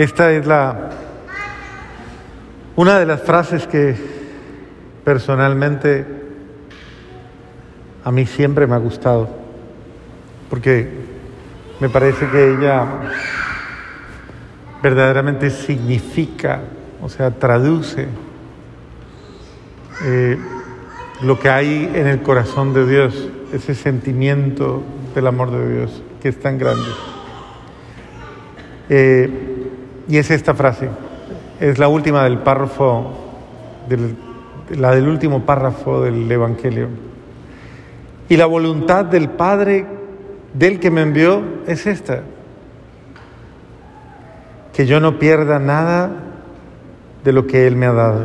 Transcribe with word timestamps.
Esta 0.00 0.32
es 0.32 0.46
la 0.46 0.88
una 2.74 2.98
de 2.98 3.04
las 3.04 3.20
frases 3.20 3.66
que 3.66 3.94
personalmente 5.04 6.06
a 8.02 8.10
mí 8.10 8.24
siempre 8.24 8.66
me 8.66 8.76
ha 8.76 8.78
gustado, 8.78 9.28
porque 10.48 10.88
me 11.80 11.90
parece 11.90 12.26
que 12.30 12.54
ella 12.54 12.86
verdaderamente 14.82 15.50
significa, 15.50 16.62
o 17.02 17.10
sea, 17.10 17.32
traduce 17.32 18.08
eh, 20.06 20.38
lo 21.20 21.38
que 21.38 21.50
hay 21.50 21.92
en 21.94 22.06
el 22.06 22.22
corazón 22.22 22.72
de 22.72 22.86
Dios, 22.86 23.28
ese 23.52 23.74
sentimiento 23.74 24.82
del 25.14 25.26
amor 25.26 25.50
de 25.50 25.74
Dios 25.76 26.02
que 26.22 26.30
es 26.30 26.40
tan 26.40 26.56
grande. 26.56 26.88
Eh, 28.88 29.49
y 30.10 30.18
es 30.18 30.28
esta 30.32 30.54
frase, 30.54 30.88
es 31.60 31.78
la 31.78 31.86
última 31.86 32.24
del 32.24 32.38
párrafo, 32.38 33.12
la 34.76 34.92
del 34.92 35.06
último 35.06 35.46
párrafo 35.46 36.02
del 36.02 36.30
Evangelio. 36.30 36.88
Y 38.28 38.36
la 38.36 38.46
voluntad 38.46 39.04
del 39.04 39.28
Padre, 39.28 39.86
del 40.52 40.80
que 40.80 40.90
me 40.90 41.02
envió, 41.02 41.42
es 41.68 41.86
esta, 41.86 42.22
que 44.72 44.84
yo 44.84 44.98
no 44.98 45.20
pierda 45.20 45.60
nada 45.60 46.10
de 47.22 47.32
lo 47.32 47.46
que 47.46 47.68
Él 47.68 47.76
me 47.76 47.86
ha 47.86 47.92
dado. 47.92 48.24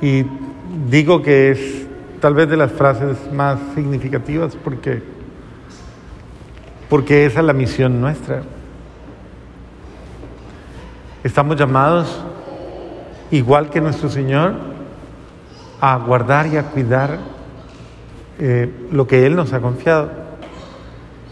Y 0.00 0.24
digo 0.88 1.20
que 1.20 1.50
es 1.50 1.86
tal 2.22 2.32
vez 2.32 2.48
de 2.48 2.56
las 2.56 2.72
frases 2.72 3.18
más 3.34 3.58
significativas 3.74 4.56
porque, 4.56 5.02
porque 6.88 7.26
esa 7.26 7.40
es 7.40 7.46
la 7.46 7.52
misión 7.52 8.00
nuestra. 8.00 8.42
Estamos 11.22 11.56
llamados, 11.56 12.24
igual 13.30 13.70
que 13.70 13.80
nuestro 13.80 14.08
Señor, 14.08 14.54
a 15.80 15.96
guardar 15.96 16.46
y 16.46 16.56
a 16.56 16.64
cuidar 16.64 17.18
eh, 18.38 18.72
lo 18.90 19.06
que 19.06 19.26
Él 19.26 19.36
nos 19.36 19.52
ha 19.52 19.60
confiado. 19.60 20.10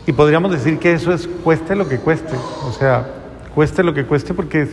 Y 0.07 0.13
podríamos 0.13 0.53
decir 0.53 0.79
que 0.79 0.93
eso 0.93 1.13
es 1.13 1.27
cueste 1.27 1.75
lo 1.75 1.89
que 1.89 1.99
cueste, 1.99 2.37
o 2.65 2.73
sea, 2.73 3.09
cueste 3.55 3.83
lo 3.83 3.95
que 3.95 4.05
cueste 4.05 4.35
porque 4.35 4.63
es, 4.63 4.71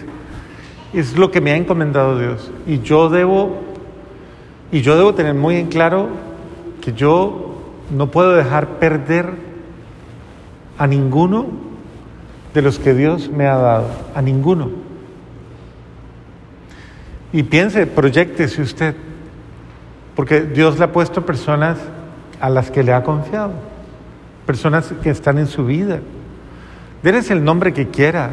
es 0.94 1.17
lo 1.17 1.31
que 1.31 1.41
me 1.41 1.52
ha 1.52 1.55
encomendado 1.55 2.19
Dios. 2.19 2.52
Y 2.67 2.81
yo 2.81 3.09
debo, 3.09 3.61
y 4.72 4.81
yo 4.81 4.95
debo 4.95 5.16
tener 5.16 5.33
muy 5.33 5.55
en 5.55 5.67
claro 5.67 6.09
que 6.81 6.94
yo 6.94 7.61
no 7.89 8.11
puedo 8.11 8.33
dejar 8.33 8.79
perder 8.79 9.52
a 10.77 10.88
ninguno 10.88 11.47
de 12.53 12.61
los 12.61 12.79
que 12.79 12.93
Dios 12.93 13.29
me 13.29 13.47
ha 13.47 13.57
dado, 13.57 13.88
a 14.13 14.21
ninguno. 14.21 14.69
Y 17.31 17.43
piense, 17.43 17.88
proyectese 17.88 18.61
usted, 18.61 18.95
porque 20.16 20.41
Dios 20.41 20.77
le 20.77 20.85
ha 20.85 20.91
puesto 20.91 21.25
personas 21.25 21.79
a 22.39 22.49
las 22.49 22.69
que 22.69 22.83
le 22.83 22.94
ha 22.94 23.03
confiado, 23.03 23.53
personas 24.45 24.94
que 25.01 25.09
están 25.09 25.39
en 25.39 25.47
su 25.47 25.66
vida. 25.66 25.99
Denles 27.01 27.31
el 27.31 27.44
nombre 27.44 27.73
que 27.73 27.89
quiera, 27.89 28.31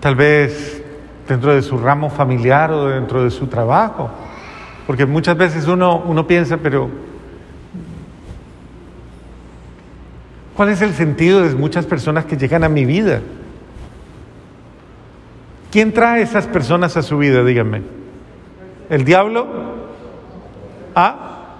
tal 0.00 0.16
vez 0.16 0.82
dentro 1.28 1.54
de 1.54 1.62
su 1.62 1.78
ramo 1.78 2.10
familiar 2.10 2.72
o 2.72 2.88
dentro 2.88 3.22
de 3.22 3.30
su 3.30 3.46
trabajo, 3.46 4.10
porque 4.86 5.06
muchas 5.06 5.36
veces 5.36 5.68
uno, 5.68 6.02
uno 6.04 6.26
piensa, 6.26 6.56
pero 6.56 6.90
¿cuál 10.60 10.68
es 10.68 10.82
el 10.82 10.92
sentido 10.92 11.40
de 11.40 11.54
muchas 11.54 11.86
personas 11.86 12.26
que 12.26 12.36
llegan 12.36 12.64
a 12.64 12.68
mi 12.68 12.84
vida? 12.84 13.22
¿Quién 15.72 15.90
trae 15.90 16.20
esas 16.20 16.46
personas 16.46 16.98
a 16.98 17.02
su 17.02 17.16
vida? 17.16 17.42
Díganme. 17.42 17.80
¿El 18.90 19.06
diablo? 19.06 19.46
¿Ah? 20.94 21.54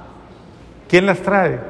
¿Quién 0.87 1.07
las 1.07 1.21
trae? 1.21 1.61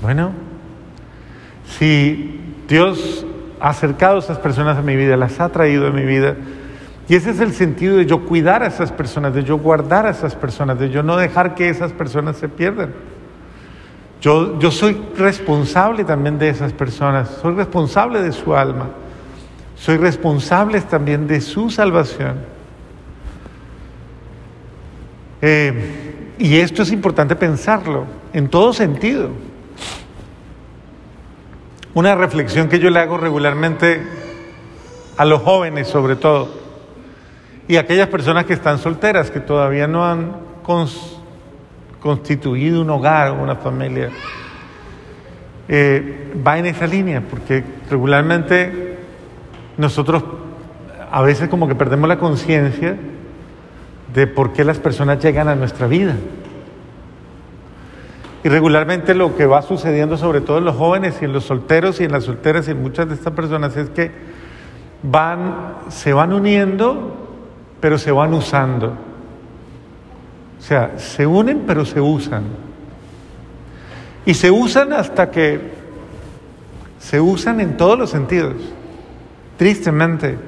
Bueno, 0.00 0.32
si 1.66 2.40
Dios 2.66 3.26
ha 3.60 3.68
acercado 3.68 4.16
a 4.16 4.20
esas 4.20 4.38
personas 4.38 4.78
a 4.78 4.82
mi 4.82 4.96
vida, 4.96 5.18
las 5.18 5.38
ha 5.38 5.50
traído 5.50 5.88
a 5.88 5.90
mi 5.90 6.06
vida, 6.06 6.34
y 7.10 7.14
ese 7.14 7.32
es 7.32 7.40
el 7.40 7.52
sentido 7.52 7.98
de 7.98 8.06
yo 8.06 8.24
cuidar 8.24 8.62
a 8.62 8.68
esas 8.68 8.90
personas, 8.90 9.34
de 9.34 9.44
yo 9.44 9.58
guardar 9.58 10.06
a 10.06 10.10
esas 10.12 10.34
personas, 10.34 10.78
de 10.78 10.88
yo 10.88 11.02
no 11.02 11.18
dejar 11.18 11.54
que 11.54 11.68
esas 11.68 11.92
personas 11.92 12.38
se 12.38 12.48
pierdan. 12.48 12.94
Yo, 14.20 14.70
soy 14.72 15.00
responsable 15.16 16.04
también 16.04 16.38
de 16.38 16.48
esas 16.48 16.72
personas, 16.72 17.38
soy 17.40 17.54
responsable 17.54 18.20
de 18.20 18.32
su 18.32 18.54
alma, 18.56 18.88
soy 19.76 19.96
responsable 19.96 20.80
también 20.80 21.28
de 21.28 21.40
su 21.40 21.70
salvación. 21.70 22.38
Eh, 25.40 26.34
y 26.38 26.56
esto 26.56 26.82
es 26.82 26.90
importante 26.90 27.36
pensarlo 27.36 28.06
en 28.32 28.48
todo 28.48 28.72
sentido. 28.72 29.30
Una 31.94 32.16
reflexión 32.16 32.68
que 32.68 32.80
yo 32.80 32.90
le 32.90 32.98
hago 32.98 33.18
regularmente 33.18 34.02
a 35.16 35.24
los 35.24 35.42
jóvenes 35.42 35.86
sobre 35.86 36.16
todo, 36.16 36.48
y 37.68 37.76
a 37.76 37.80
aquellas 37.80 38.08
personas 38.08 38.46
que 38.46 38.54
están 38.54 38.78
solteras, 38.78 39.30
que 39.30 39.40
todavía 39.40 39.86
no 39.86 40.04
han 40.04 40.32
constituido 42.00 42.82
un 42.82 42.90
hogar, 42.90 43.32
una 43.32 43.56
familia, 43.56 44.10
eh, 45.68 46.32
va 46.46 46.58
en 46.58 46.66
esa 46.66 46.86
línea, 46.86 47.22
porque 47.28 47.62
regularmente 47.90 48.98
nosotros 49.76 50.24
a 51.10 51.22
veces 51.22 51.48
como 51.48 51.68
que 51.68 51.74
perdemos 51.74 52.08
la 52.08 52.18
conciencia 52.18 52.96
de 54.12 54.26
por 54.26 54.52
qué 54.52 54.64
las 54.64 54.78
personas 54.78 55.22
llegan 55.22 55.48
a 55.48 55.54
nuestra 55.54 55.86
vida. 55.86 56.14
Y 58.44 58.48
regularmente 58.48 59.14
lo 59.14 59.36
que 59.36 59.46
va 59.46 59.62
sucediendo, 59.62 60.16
sobre 60.16 60.40
todo 60.40 60.58
en 60.58 60.64
los 60.64 60.76
jóvenes 60.76 61.18
y 61.20 61.24
en 61.24 61.32
los 61.32 61.44
solteros 61.44 62.00
y 62.00 62.04
en 62.04 62.12
las 62.12 62.24
solteras 62.24 62.68
y 62.68 62.70
en 62.70 62.82
muchas 62.82 63.08
de 63.08 63.14
estas 63.14 63.32
personas, 63.32 63.76
es 63.76 63.90
que 63.90 64.10
van, 65.02 65.74
se 65.88 66.12
van 66.12 66.32
uniendo, 66.32 67.16
pero 67.80 67.98
se 67.98 68.12
van 68.12 68.32
usando. 68.34 69.07
O 70.58 70.62
sea, 70.62 70.98
se 70.98 71.26
unen 71.26 71.64
pero 71.66 71.84
se 71.84 72.00
usan. 72.00 72.44
Y 74.26 74.34
se 74.34 74.50
usan 74.50 74.92
hasta 74.92 75.30
que 75.30 75.78
se 76.98 77.20
usan 77.20 77.60
en 77.60 77.76
todos 77.76 77.98
los 77.98 78.10
sentidos. 78.10 78.56
Tristemente. 79.56 80.38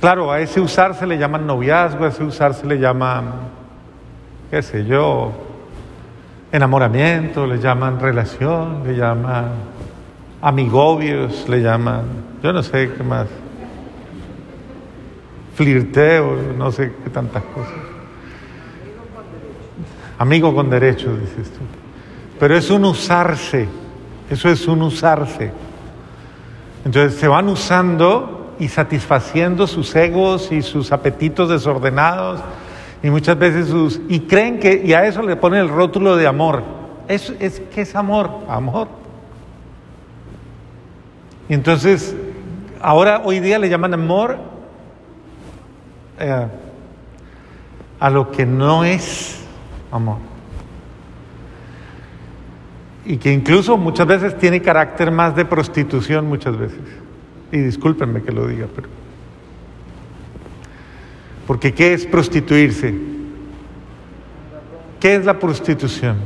Claro, 0.00 0.32
a 0.32 0.40
ese 0.40 0.60
usar 0.60 0.94
se 0.94 1.06
le 1.06 1.18
llaman 1.18 1.46
noviazgo, 1.46 2.04
a 2.04 2.08
ese 2.08 2.24
usar 2.24 2.54
se 2.54 2.66
le 2.66 2.78
llama, 2.78 3.22
qué 4.50 4.62
sé 4.62 4.86
yo, 4.86 5.32
enamoramiento, 6.52 7.46
le 7.46 7.58
llaman 7.58 8.00
relación, 8.00 8.82
le 8.86 8.96
llaman 8.96 9.50
amigobios, 10.40 11.48
le 11.48 11.60
llaman, 11.60 12.04
yo 12.42 12.52
no 12.52 12.62
sé 12.62 12.92
qué 12.96 13.02
más, 13.02 13.28
flirteo, 15.54 16.36
no 16.56 16.72
sé 16.72 16.92
qué 17.04 17.10
tantas 17.10 17.42
cosas. 17.42 17.99
Amigo 20.20 20.54
con 20.54 20.68
derechos, 20.68 21.18
dices 21.18 21.50
tú. 21.50 21.60
Pero 22.38 22.54
es 22.54 22.68
un 22.68 22.84
usarse, 22.84 23.66
eso 24.28 24.50
es 24.50 24.68
un 24.68 24.82
usarse. 24.82 25.50
Entonces 26.84 27.18
se 27.18 27.26
van 27.26 27.48
usando 27.48 28.54
y 28.58 28.68
satisfaciendo 28.68 29.66
sus 29.66 29.96
egos 29.96 30.52
y 30.52 30.60
sus 30.60 30.92
apetitos 30.92 31.48
desordenados 31.48 32.42
y 33.02 33.08
muchas 33.08 33.38
veces 33.38 33.68
sus... 33.68 33.98
y 34.10 34.20
creen 34.20 34.60
que, 34.60 34.82
y 34.84 34.92
a 34.92 35.06
eso 35.06 35.22
le 35.22 35.36
ponen 35.36 35.60
el 35.60 35.70
rótulo 35.70 36.14
de 36.18 36.26
amor. 36.26 36.64
Es, 37.08 37.32
es 37.40 37.60
que 37.74 37.80
es 37.80 37.96
amor, 37.96 38.30
amor. 38.46 38.88
Y 41.48 41.54
entonces, 41.54 42.14
ahora 42.82 43.22
hoy 43.24 43.40
día 43.40 43.58
le 43.58 43.70
llaman 43.70 43.94
amor 43.94 44.36
eh, 46.18 46.46
a 47.98 48.10
lo 48.10 48.30
que 48.30 48.44
no 48.44 48.84
es 48.84 49.39
amor. 49.90 50.18
Y 53.04 53.16
que 53.16 53.32
incluso 53.32 53.76
muchas 53.76 54.06
veces 54.06 54.38
tiene 54.38 54.60
carácter 54.60 55.10
más 55.10 55.34
de 55.34 55.44
prostitución 55.44 56.26
muchas 56.26 56.56
veces. 56.56 56.80
Y 57.50 57.58
discúlpenme 57.58 58.22
que 58.22 58.32
lo 58.32 58.46
diga, 58.46 58.66
pero... 58.74 58.88
Porque 61.46 61.74
¿qué 61.74 61.94
es 61.94 62.06
prostituirse? 62.06 62.94
¿Qué 65.00 65.16
es 65.16 65.24
la 65.24 65.38
prostitución? 65.38 66.18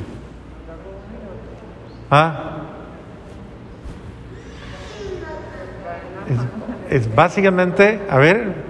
¿Ah? 2.11 2.58
Es, 6.90 7.02
es 7.02 7.14
básicamente, 7.14 8.02
a 8.11 8.19
ver, 8.19 8.63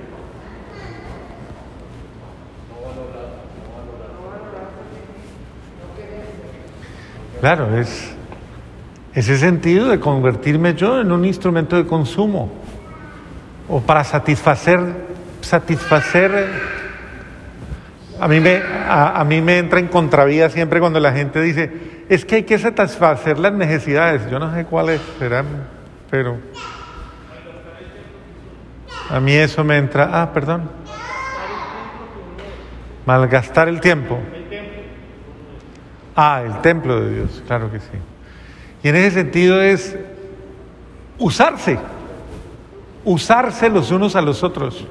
Claro, 7.44 7.78
es, 7.78 8.10
ese 9.12 9.36
sentido 9.36 9.90
de 9.90 10.00
convertirme 10.00 10.72
yo 10.72 10.98
en 11.02 11.12
un 11.12 11.26
instrumento 11.26 11.76
de 11.76 11.84
consumo 11.84 12.50
o 13.68 13.82
para 13.82 14.02
satisfacer, 14.02 14.80
satisfacer. 15.42 16.48
A 18.18 18.28
mí, 18.28 18.40
me, 18.40 18.62
a, 18.88 19.22
mí 19.24 19.42
me 19.42 19.58
entra 19.58 19.78
en 19.78 19.88
contravía 19.88 20.48
siempre 20.48 20.80
cuando 20.80 20.98
la 21.00 21.12
gente 21.12 21.38
dice, 21.42 21.70
es 22.08 22.24
que 22.24 22.36
hay 22.36 22.42
que 22.44 22.58
satisfacer 22.58 23.38
las 23.38 23.52
necesidades. 23.52 24.22
Yo 24.30 24.38
no 24.38 24.50
sé 24.54 24.64
cuáles 24.64 25.02
serán, 25.18 25.44
pero 26.10 26.38
a 29.10 29.20
mí 29.20 29.34
eso 29.34 29.62
me 29.64 29.76
entra, 29.76 30.08
ah, 30.22 30.32
perdón, 30.32 30.70
malgastar 33.04 33.68
el 33.68 33.82
tiempo. 33.82 34.18
Ah, 36.16 36.42
el 36.44 36.60
templo 36.60 37.00
de 37.00 37.14
Dios, 37.14 37.42
claro 37.46 37.70
que 37.70 37.80
sí. 37.80 37.86
Y 38.82 38.88
en 38.88 38.96
ese 38.96 39.22
sentido 39.22 39.60
es 39.60 39.96
usarse, 41.18 41.78
usarse 43.04 43.68
los 43.68 43.90
unos 43.90 44.14
a 44.14 44.20
los 44.20 44.42
otros. 44.44 44.86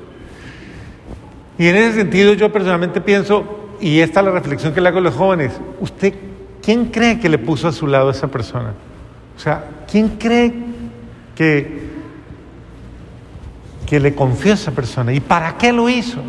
Y 1.57 1.67
en 1.67 1.75
ese 1.75 1.99
sentido 1.99 2.33
yo 2.33 2.51
personalmente 2.51 2.99
pienso, 2.99 3.75
y 3.79 3.99
esta 3.99 4.19
es 4.19 4.25
la 4.25 4.31
reflexión 4.31 4.73
que 4.73 4.81
le 4.81 4.89
hago 4.89 4.97
a 4.97 5.01
los 5.01 5.15
jóvenes, 5.15 5.53
¿usted 5.79 6.13
quién 6.61 6.85
cree 6.85 7.19
que 7.19 7.29
le 7.29 7.37
puso 7.37 7.67
a 7.67 7.71
su 7.71 7.87
lado 7.87 8.09
a 8.09 8.11
esa 8.11 8.27
persona? 8.27 8.73
O 9.37 9.39
sea, 9.39 9.63
¿quién 9.89 10.09
cree 10.17 10.53
que, 11.35 11.89
que 13.85 13.99
le 13.99 14.13
confió 14.15 14.51
a 14.51 14.55
esa 14.55 14.71
persona? 14.71 15.13
¿Y 15.13 15.19
para 15.19 15.57
qué 15.57 15.71
lo 15.71 15.87
hizo? 15.87 16.21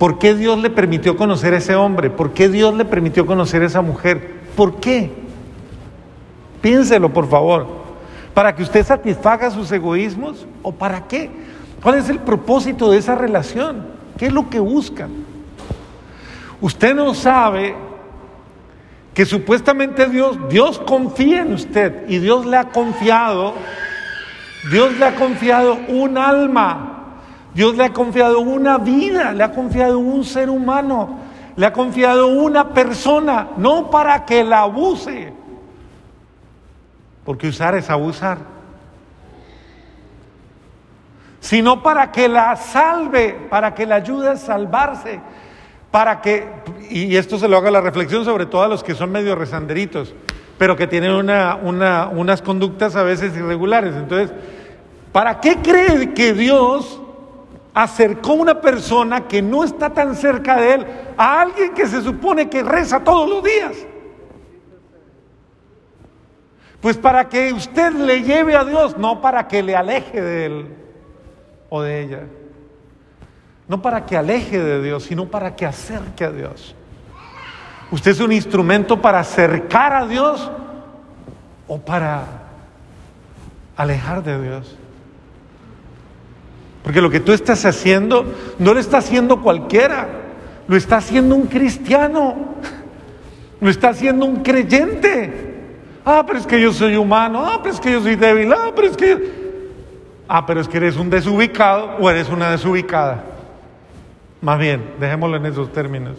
¿Por 0.00 0.18
qué 0.18 0.34
Dios 0.34 0.58
le 0.58 0.70
permitió 0.70 1.14
conocer 1.14 1.52
a 1.52 1.58
ese 1.58 1.74
hombre? 1.74 2.08
¿Por 2.08 2.32
qué 2.32 2.48
Dios 2.48 2.72
le 2.72 2.86
permitió 2.86 3.26
conocer 3.26 3.60
a 3.60 3.66
esa 3.66 3.82
mujer? 3.82 4.40
¿Por 4.56 4.80
qué? 4.80 5.10
Piénselo, 6.62 7.12
por 7.12 7.28
favor. 7.28 7.66
¿Para 8.32 8.54
que 8.54 8.62
usted 8.62 8.82
satisfaga 8.82 9.50
sus 9.50 9.70
egoísmos 9.70 10.46
o 10.62 10.72
para 10.72 11.06
qué? 11.06 11.28
¿Cuál 11.82 11.96
es 11.96 12.08
el 12.08 12.18
propósito 12.18 12.90
de 12.90 12.96
esa 12.96 13.14
relación? 13.14 13.88
¿Qué 14.16 14.28
es 14.28 14.32
lo 14.32 14.48
que 14.48 14.58
buscan? 14.58 15.10
Usted 16.62 16.94
no 16.94 17.12
sabe 17.12 17.76
que 19.12 19.26
supuestamente 19.26 20.06
Dios, 20.06 20.38
Dios 20.48 20.78
confía 20.78 21.42
en 21.42 21.52
usted 21.52 22.08
y 22.08 22.20
Dios 22.20 22.46
le 22.46 22.56
ha 22.56 22.70
confiado, 22.70 23.52
Dios 24.72 24.96
le 24.96 25.04
ha 25.04 25.14
confiado 25.14 25.78
un 25.88 26.16
alma 26.16 26.99
Dios 27.54 27.76
le 27.76 27.84
ha 27.84 27.92
confiado 27.92 28.40
una 28.40 28.78
vida, 28.78 29.32
le 29.32 29.42
ha 29.42 29.52
confiado 29.52 29.98
un 29.98 30.24
ser 30.24 30.50
humano, 30.50 31.18
le 31.56 31.66
ha 31.66 31.72
confiado 31.72 32.28
una 32.28 32.70
persona, 32.70 33.48
no 33.56 33.90
para 33.90 34.24
que 34.24 34.44
la 34.44 34.62
abuse, 34.62 35.32
porque 37.24 37.48
usar 37.48 37.74
es 37.74 37.90
abusar, 37.90 38.38
sino 41.40 41.82
para 41.82 42.12
que 42.12 42.28
la 42.28 42.54
salve, 42.54 43.48
para 43.50 43.74
que 43.74 43.86
la 43.86 43.96
ayude 43.96 44.28
a 44.30 44.36
salvarse, 44.36 45.20
para 45.90 46.20
que, 46.20 46.46
y 46.88 47.16
esto 47.16 47.36
se 47.36 47.48
lo 47.48 47.56
haga 47.56 47.70
la 47.72 47.80
reflexión 47.80 48.24
sobre 48.24 48.46
todo 48.46 48.62
a 48.62 48.68
los 48.68 48.84
que 48.84 48.94
son 48.94 49.10
medio 49.10 49.34
rezanderitos, 49.34 50.14
pero 50.56 50.76
que 50.76 50.86
tienen 50.86 51.12
una, 51.12 51.56
unas 51.56 52.42
conductas 52.42 52.94
a 52.94 53.02
veces 53.02 53.36
irregulares. 53.36 53.96
Entonces, 53.96 54.32
¿para 55.10 55.40
qué 55.40 55.56
cree 55.56 56.14
que 56.14 56.32
Dios 56.32 57.00
acercó 57.74 58.32
una 58.34 58.60
persona 58.60 59.26
que 59.28 59.42
no 59.42 59.64
está 59.64 59.90
tan 59.90 60.16
cerca 60.16 60.56
de 60.56 60.74
él 60.74 60.86
a 61.16 61.40
alguien 61.40 61.72
que 61.72 61.86
se 61.86 62.02
supone 62.02 62.48
que 62.48 62.62
reza 62.62 63.00
todos 63.00 63.28
los 63.28 63.42
días. 63.44 63.76
Pues 66.80 66.96
para 66.96 67.28
que 67.28 67.52
usted 67.52 67.92
le 67.92 68.22
lleve 68.22 68.56
a 68.56 68.64
Dios, 68.64 68.96
no 68.96 69.20
para 69.20 69.46
que 69.46 69.62
le 69.62 69.76
aleje 69.76 70.20
de 70.20 70.46
él 70.46 70.76
o 71.68 71.82
de 71.82 72.00
ella. 72.00 72.20
No 73.68 73.82
para 73.82 74.06
que 74.06 74.16
aleje 74.16 74.58
de 74.58 74.82
Dios, 74.82 75.04
sino 75.04 75.26
para 75.26 75.54
que 75.54 75.66
acerque 75.66 76.24
a 76.24 76.30
Dios. 76.30 76.74
Usted 77.92 78.12
es 78.12 78.20
un 78.20 78.32
instrumento 78.32 79.00
para 79.00 79.20
acercar 79.20 79.92
a 79.92 80.06
Dios 80.06 80.50
o 81.68 81.78
para 81.78 82.24
alejar 83.76 84.22
de 84.22 84.42
Dios. 84.42 84.76
Porque 86.90 87.02
lo 87.02 87.10
que 87.10 87.20
tú 87.20 87.30
estás 87.30 87.64
haciendo 87.64 88.34
no 88.58 88.74
lo 88.74 88.80
está 88.80 88.98
haciendo 88.98 89.40
cualquiera, 89.40 90.08
lo 90.66 90.76
está 90.76 90.96
haciendo 90.96 91.36
un 91.36 91.46
cristiano, 91.46 92.56
lo 93.60 93.70
está 93.70 93.90
haciendo 93.90 94.26
un 94.26 94.42
creyente. 94.42 95.68
Ah, 96.04 96.24
pero 96.26 96.40
es 96.40 96.48
que 96.48 96.60
yo 96.60 96.72
soy 96.72 96.96
humano, 96.96 97.44
ah, 97.46 97.60
pero 97.62 97.76
es 97.76 97.80
que 97.80 97.92
yo 97.92 98.02
soy 98.02 98.16
débil, 98.16 98.52
ah, 98.52 98.72
pero 98.74 98.88
es 98.88 98.96
que... 98.96 99.32
Ah, 100.26 100.44
pero 100.44 100.60
es 100.60 100.66
que 100.66 100.78
eres 100.78 100.96
un 100.96 101.08
desubicado 101.08 101.96
o 102.00 102.10
eres 102.10 102.28
una 102.28 102.50
desubicada. 102.50 103.22
Más 104.40 104.58
bien, 104.58 104.94
dejémoslo 104.98 105.36
en 105.36 105.46
esos 105.46 105.70
términos. 105.70 106.16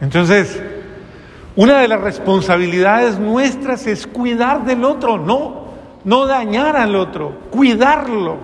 Entonces, 0.00 0.62
una 1.56 1.80
de 1.80 1.88
las 1.88 2.00
responsabilidades 2.00 3.18
nuestras 3.18 3.86
es 3.86 4.06
cuidar 4.06 4.64
del 4.64 4.82
otro, 4.82 5.18
no 5.18 5.65
no 6.06 6.24
dañar 6.24 6.76
al 6.76 6.94
otro, 6.94 7.36
cuidarlo. 7.50 8.38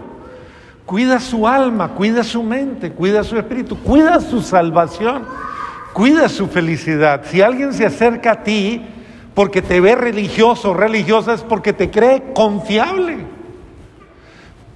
Cuida 0.84 1.20
su 1.20 1.46
alma, 1.46 1.90
cuida 1.90 2.24
su 2.24 2.42
mente, 2.42 2.90
cuida 2.90 3.22
su 3.22 3.38
espíritu, 3.38 3.78
cuida 3.78 4.20
su 4.20 4.42
salvación, 4.42 5.24
cuida 5.92 6.28
su 6.28 6.48
felicidad. 6.48 7.22
Si 7.24 7.40
alguien 7.40 7.72
se 7.72 7.86
acerca 7.86 8.32
a 8.32 8.42
ti 8.42 8.84
porque 9.32 9.62
te 9.62 9.80
ve 9.80 9.94
religioso 9.94 10.72
o 10.72 10.74
religiosa 10.74 11.34
es 11.34 11.42
porque 11.42 11.72
te 11.72 11.88
cree 11.88 12.32
confiable. 12.34 13.18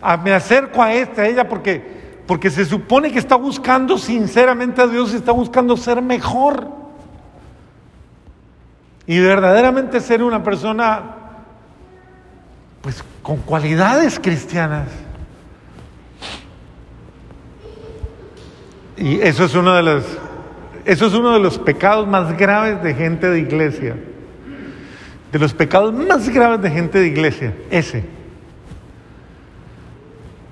Ah, 0.01 0.17
me 0.17 0.33
acerco 0.33 0.81
a 0.81 0.95
esta, 0.95 1.23
a 1.23 1.27
ella, 1.27 1.49
porque, 1.49 2.21
porque 2.25 2.51
se 2.51 2.65
supone 2.65 3.11
que 3.11 3.19
está 3.19 3.35
buscando 3.35 3.99
sinceramente 3.99 4.81
a 4.81 4.87
Dios 4.87 5.13
y 5.13 5.17
está 5.17 5.33
buscando 5.33 5.77
ser 5.77 6.01
mejor. 6.01 6.69
Y 9.09 9.19
verdaderamente 9.19 9.99
ser 9.99 10.23
una 10.23 10.45
persona 10.45 11.26
pues 12.87 13.03
con 13.21 13.39
cualidades 13.39 14.21
cristianas. 14.21 14.87
Y 18.97 19.21
eso 19.23 19.47
es 19.47 19.57
uno 19.57 19.75
de 19.75 19.83
los 19.83 20.05
eso 20.85 21.07
es 21.07 21.15
uno 21.15 21.33
de 21.33 21.41
los 21.41 21.59
pecados 21.59 22.07
más 22.07 22.37
graves 22.37 22.81
de 22.85 22.95
gente 22.95 23.29
de 23.29 23.41
iglesia. 23.41 23.97
De 25.33 25.39
los 25.41 25.53
pecados 25.53 25.93
más 25.95 26.29
graves 26.29 26.63
de 26.63 26.71
gente 26.71 27.01
de 27.01 27.09
iglesia, 27.09 27.55
ese. 27.73 28.05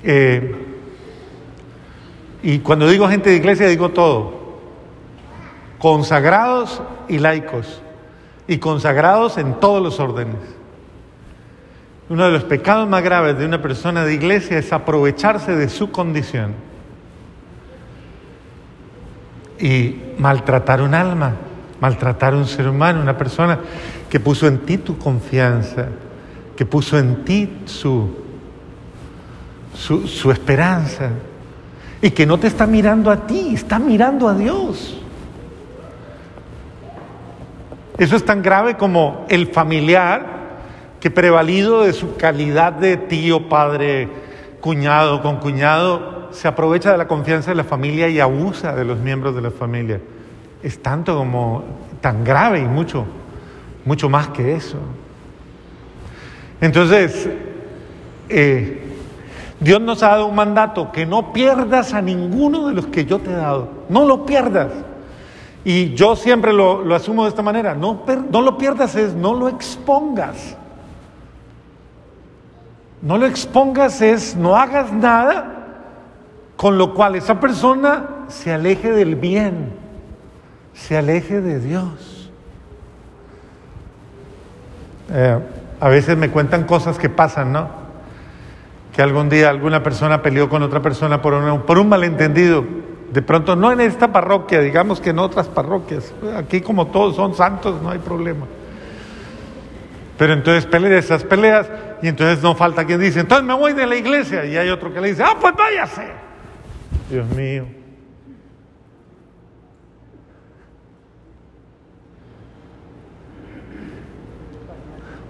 Eh, 0.02 0.56
y 2.42 2.58
cuando 2.58 2.88
digo 2.88 3.06
gente 3.06 3.30
de 3.30 3.36
iglesia 3.36 3.68
digo 3.68 3.90
todo. 3.90 4.58
Consagrados 5.78 6.82
y 7.08 7.18
laicos. 7.18 7.80
Y 8.48 8.58
consagrados 8.58 9.38
en 9.38 9.60
todos 9.60 9.80
los 9.80 10.00
órdenes. 10.00 10.53
Uno 12.08 12.26
de 12.26 12.32
los 12.32 12.44
pecados 12.44 12.86
más 12.86 13.02
graves 13.02 13.38
de 13.38 13.46
una 13.46 13.62
persona 13.62 14.04
de 14.04 14.12
iglesia 14.14 14.58
es 14.58 14.72
aprovecharse 14.72 15.56
de 15.56 15.70
su 15.70 15.90
condición 15.90 16.52
y 19.58 19.96
maltratar 20.18 20.82
un 20.82 20.92
alma, 20.94 21.32
maltratar 21.80 22.34
un 22.34 22.46
ser 22.46 22.68
humano, 22.68 23.00
una 23.00 23.16
persona 23.16 23.58
que 24.10 24.20
puso 24.20 24.46
en 24.46 24.58
ti 24.58 24.76
tu 24.76 24.98
confianza, 24.98 25.86
que 26.54 26.66
puso 26.66 26.98
en 26.98 27.24
ti 27.24 27.60
su, 27.64 28.14
su, 29.74 30.06
su 30.06 30.30
esperanza 30.30 31.08
y 32.02 32.10
que 32.10 32.26
no 32.26 32.38
te 32.38 32.48
está 32.48 32.66
mirando 32.66 33.10
a 33.10 33.26
ti, 33.26 33.54
está 33.54 33.78
mirando 33.78 34.28
a 34.28 34.34
Dios. 34.34 35.00
Eso 37.96 38.16
es 38.16 38.24
tan 38.26 38.42
grave 38.42 38.76
como 38.76 39.24
el 39.30 39.46
familiar 39.46 40.33
que 41.04 41.10
prevalido 41.10 41.82
de 41.82 41.92
su 41.92 42.16
calidad 42.16 42.72
de 42.72 42.96
tío, 42.96 43.46
padre, 43.50 44.08
cuñado, 44.62 45.20
con 45.20 45.36
cuñado, 45.36 46.30
se 46.30 46.48
aprovecha 46.48 46.92
de 46.92 46.96
la 46.96 47.06
confianza 47.06 47.50
de 47.50 47.56
la 47.56 47.64
familia 47.64 48.08
y 48.08 48.20
abusa 48.20 48.74
de 48.74 48.86
los 48.86 48.98
miembros 49.00 49.34
de 49.34 49.42
la 49.42 49.50
familia. 49.50 50.00
Es 50.62 50.82
tanto 50.82 51.14
como, 51.14 51.62
tan 52.00 52.24
grave 52.24 52.60
y 52.60 52.64
mucho, 52.64 53.04
mucho 53.84 54.08
más 54.08 54.28
que 54.28 54.54
eso. 54.54 54.78
Entonces, 56.62 57.28
eh, 58.30 58.82
Dios 59.60 59.82
nos 59.82 60.02
ha 60.02 60.08
dado 60.08 60.24
un 60.24 60.34
mandato, 60.34 60.90
que 60.90 61.04
no 61.04 61.34
pierdas 61.34 61.92
a 61.92 62.00
ninguno 62.00 62.68
de 62.68 62.72
los 62.72 62.86
que 62.86 63.04
yo 63.04 63.18
te 63.18 63.28
he 63.28 63.36
dado, 63.36 63.68
no 63.90 64.06
lo 64.06 64.24
pierdas. 64.24 64.72
Y 65.66 65.92
yo 65.92 66.16
siempre 66.16 66.54
lo, 66.54 66.94
asumo 66.94 67.24
de 67.24 67.28
esta 67.28 67.42
manera, 67.42 67.74
no, 67.74 68.04
no 68.30 68.40
lo 68.40 68.56
pierdas 68.56 68.94
es, 68.94 69.12
no 69.12 69.34
lo 69.34 69.50
expongas. 69.50 70.56
No 73.04 73.18
lo 73.18 73.26
expongas 73.26 74.00
es, 74.00 74.34
no 74.34 74.56
hagas 74.56 74.90
nada 74.90 75.54
con 76.56 76.78
lo 76.78 76.94
cual 76.94 77.16
esa 77.16 77.38
persona 77.38 78.24
se 78.28 78.50
aleje 78.50 78.90
del 78.90 79.14
bien, 79.14 79.74
se 80.72 80.96
aleje 80.96 81.42
de 81.42 81.60
Dios. 81.60 82.30
Eh, 85.12 85.38
a 85.80 85.88
veces 85.90 86.16
me 86.16 86.30
cuentan 86.30 86.64
cosas 86.64 86.96
que 86.96 87.10
pasan, 87.10 87.52
¿no? 87.52 87.68
Que 88.96 89.02
algún 89.02 89.28
día 89.28 89.50
alguna 89.50 89.82
persona 89.82 90.22
peleó 90.22 90.48
con 90.48 90.62
otra 90.62 90.80
persona 90.80 91.20
por, 91.20 91.62
por 91.66 91.78
un 91.78 91.90
malentendido. 91.90 92.64
De 93.12 93.20
pronto, 93.20 93.54
no 93.54 93.70
en 93.70 93.82
esta 93.82 94.12
parroquia, 94.12 94.60
digamos 94.60 95.02
que 95.02 95.10
en 95.10 95.18
otras 95.18 95.48
parroquias. 95.48 96.14
Aquí 96.38 96.62
como 96.62 96.86
todos 96.86 97.16
son 97.16 97.34
santos, 97.34 97.82
no 97.82 97.90
hay 97.90 97.98
problema. 97.98 98.46
Pero 100.16 100.32
entonces 100.32 100.66
pelea 100.66 100.98
esas 100.98 101.24
peleas 101.24 101.68
y 102.00 102.08
entonces 102.08 102.42
no 102.42 102.54
falta 102.54 102.84
quien 102.84 103.00
dice, 103.00 103.20
entonces 103.20 103.46
me 103.46 103.54
voy 103.54 103.72
de 103.72 103.86
la 103.86 103.96
iglesia. 103.96 104.44
Y 104.44 104.56
hay 104.56 104.70
otro 104.70 104.92
que 104.92 105.00
le 105.00 105.08
dice, 105.08 105.22
ah, 105.24 105.36
pues 105.40 105.54
váyase. 105.56 106.06
Dios 107.10 107.26
mío. 107.30 107.66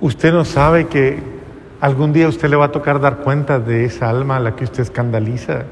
Usted 0.00 0.32
no 0.32 0.44
sabe 0.44 0.86
que 0.86 1.22
algún 1.80 2.12
día 2.12 2.28
usted 2.28 2.50
le 2.50 2.56
va 2.56 2.66
a 2.66 2.72
tocar 2.72 3.00
dar 3.00 3.18
cuenta 3.18 3.58
de 3.58 3.86
esa 3.86 4.10
alma 4.10 4.36
a 4.36 4.40
la 4.40 4.54
que 4.54 4.64
usted 4.64 4.82
escandaliza 4.82 5.64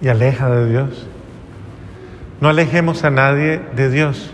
y 0.00 0.08
aleja 0.08 0.50
de 0.50 0.68
Dios. 0.68 1.06
No 2.40 2.48
alejemos 2.48 3.04
a 3.04 3.10
nadie 3.10 3.60
de 3.76 3.90
Dios. 3.90 4.32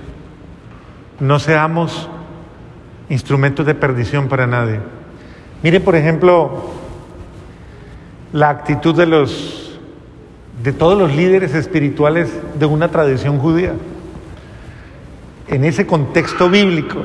No 1.23 1.39
seamos 1.39 2.09
instrumentos 3.09 3.65
de 3.65 3.77
perdición 3.77 4.27
para 4.27 4.49
nadie. 4.49 4.81
Mire, 5.63 5.79
por 5.79 5.95
ejemplo, 5.95 6.73
la 8.33 8.51
actitud 8.51 8.93
de 8.97 9.07
los 9.07 9.79
de 10.65 10.73
todos 10.73 10.99
los 10.99 11.15
líderes 11.15 11.55
espirituales 11.55 12.29
de 12.59 12.67
una 12.67 12.89
tradición 12.89 13.39
judía. 13.39 13.73
En 15.47 15.65
ese 15.65 15.87
contexto 15.87 16.51
bíblico. 16.51 17.05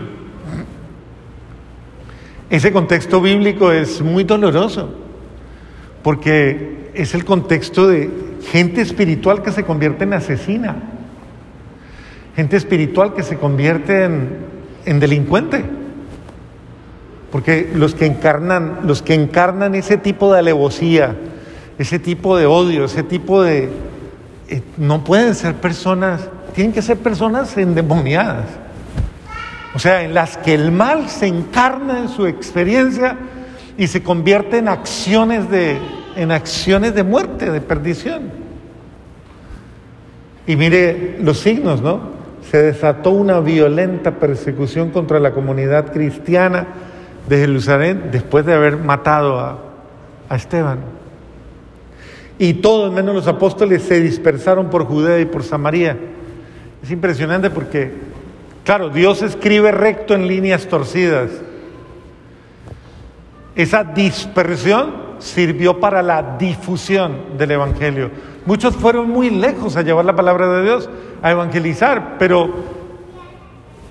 Ese 2.50 2.72
contexto 2.72 3.22
bíblico 3.22 3.72
es 3.72 4.02
muy 4.02 4.24
doloroso, 4.24 4.96
porque 6.02 6.90
es 6.96 7.14
el 7.14 7.24
contexto 7.24 7.88
de 7.88 8.10
gente 8.52 8.82
espiritual 8.82 9.44
que 9.44 9.52
se 9.52 9.64
convierte 9.64 10.06
en 10.06 10.14
asesina 10.14 10.97
gente 12.38 12.56
espiritual 12.56 13.16
que 13.16 13.24
se 13.24 13.38
convierte 13.38 14.04
en, 14.86 15.00
delincuente. 15.00 15.66
Porque 17.32 17.72
los 17.74 17.96
que 17.96 18.06
encarnan, 18.06 18.82
los 18.84 19.02
que 19.02 19.16
encarnan 19.16 19.74
ese 19.74 19.98
tipo 19.98 20.32
de 20.32 20.40
alevosía, 20.40 21.16
ese 21.80 21.98
tipo 21.98 22.38
de 22.38 22.46
odio, 22.46 22.86
ese 22.86 23.02
tipo 23.02 23.42
de 23.42 23.70
eh, 24.50 24.62
no 24.78 25.04
pueden 25.04 25.34
ser 25.34 25.56
personas, 25.56 26.30
tienen 26.54 26.74
que 26.74 26.84
ser 26.84 26.98
personas 26.98 27.58
endemoniadas. 27.58 28.46
O 29.74 29.80
sea, 29.80 30.04
en 30.04 30.14
las 30.14 30.38
que 30.38 30.54
el 30.54 30.72
mal 30.72 31.10
se 31.10 31.26
encarna 31.26 31.98
en 32.02 32.08
su 32.08 32.28
experiencia 32.28 33.18
y 33.80 33.88
se 33.88 34.04
convierte 34.04 34.60
en 34.60 34.68
acciones 34.68 35.50
de, 35.50 35.80
en 36.16 36.32
acciones 36.32 36.94
de 36.94 37.02
muerte, 37.02 37.50
de 37.50 37.62
perdición. 37.62 38.30
Y 40.46 40.56
mire 40.56 41.18
los 41.20 41.40
signos, 41.40 41.82
¿no? 41.82 42.17
Se 42.50 42.62
desató 42.62 43.12
una 43.12 43.40
violenta 43.40 44.12
persecución 44.12 44.92
contra 44.92 45.20
la 45.20 45.34
comunidad 45.34 45.92
cristiana 45.92 46.68
de 47.28 47.40
Jerusalén 47.40 48.10
después 48.12 48.46
de 48.46 48.54
haber 48.54 48.78
matado 48.78 49.40
a, 49.40 49.64
Esteban. 50.36 50.80
Y 52.38 52.56
todos, 52.56 52.94
menos 52.94 53.16
los 53.16 53.28
apóstoles, 53.28 53.82
se 53.84 54.02
dispersaron 54.02 54.70
por 54.70 54.86
Judea 54.86 55.20
y 55.20 55.26
por 55.26 55.44
Samaria. 55.44 55.98
Es 56.84 56.92
impresionante 56.92 57.50
porque, 57.50 57.92
claro, 58.66 58.90
Dios 58.90 59.22
escribe 59.22 59.72
recto 59.72 60.14
en 60.16 60.28
líneas 60.28 60.68
torcidas. 60.68 61.32
Esa 63.56 63.86
dispersión 63.86 65.07
sirvió 65.20 65.80
para 65.80 66.02
la 66.02 66.38
difusión 66.38 67.38
del 67.38 67.52
Evangelio. 67.52 68.12
Muchos 68.46 68.76
fueron 68.76 69.10
muy 69.10 69.30
lejos 69.30 69.76
a 69.76 69.82
llevar 69.82 70.06
la 70.06 70.16
palabra 70.16 70.48
de 70.48 70.64
Dios, 70.64 70.90
a 71.22 71.32
evangelizar, 71.32 72.16
pero 72.18 72.50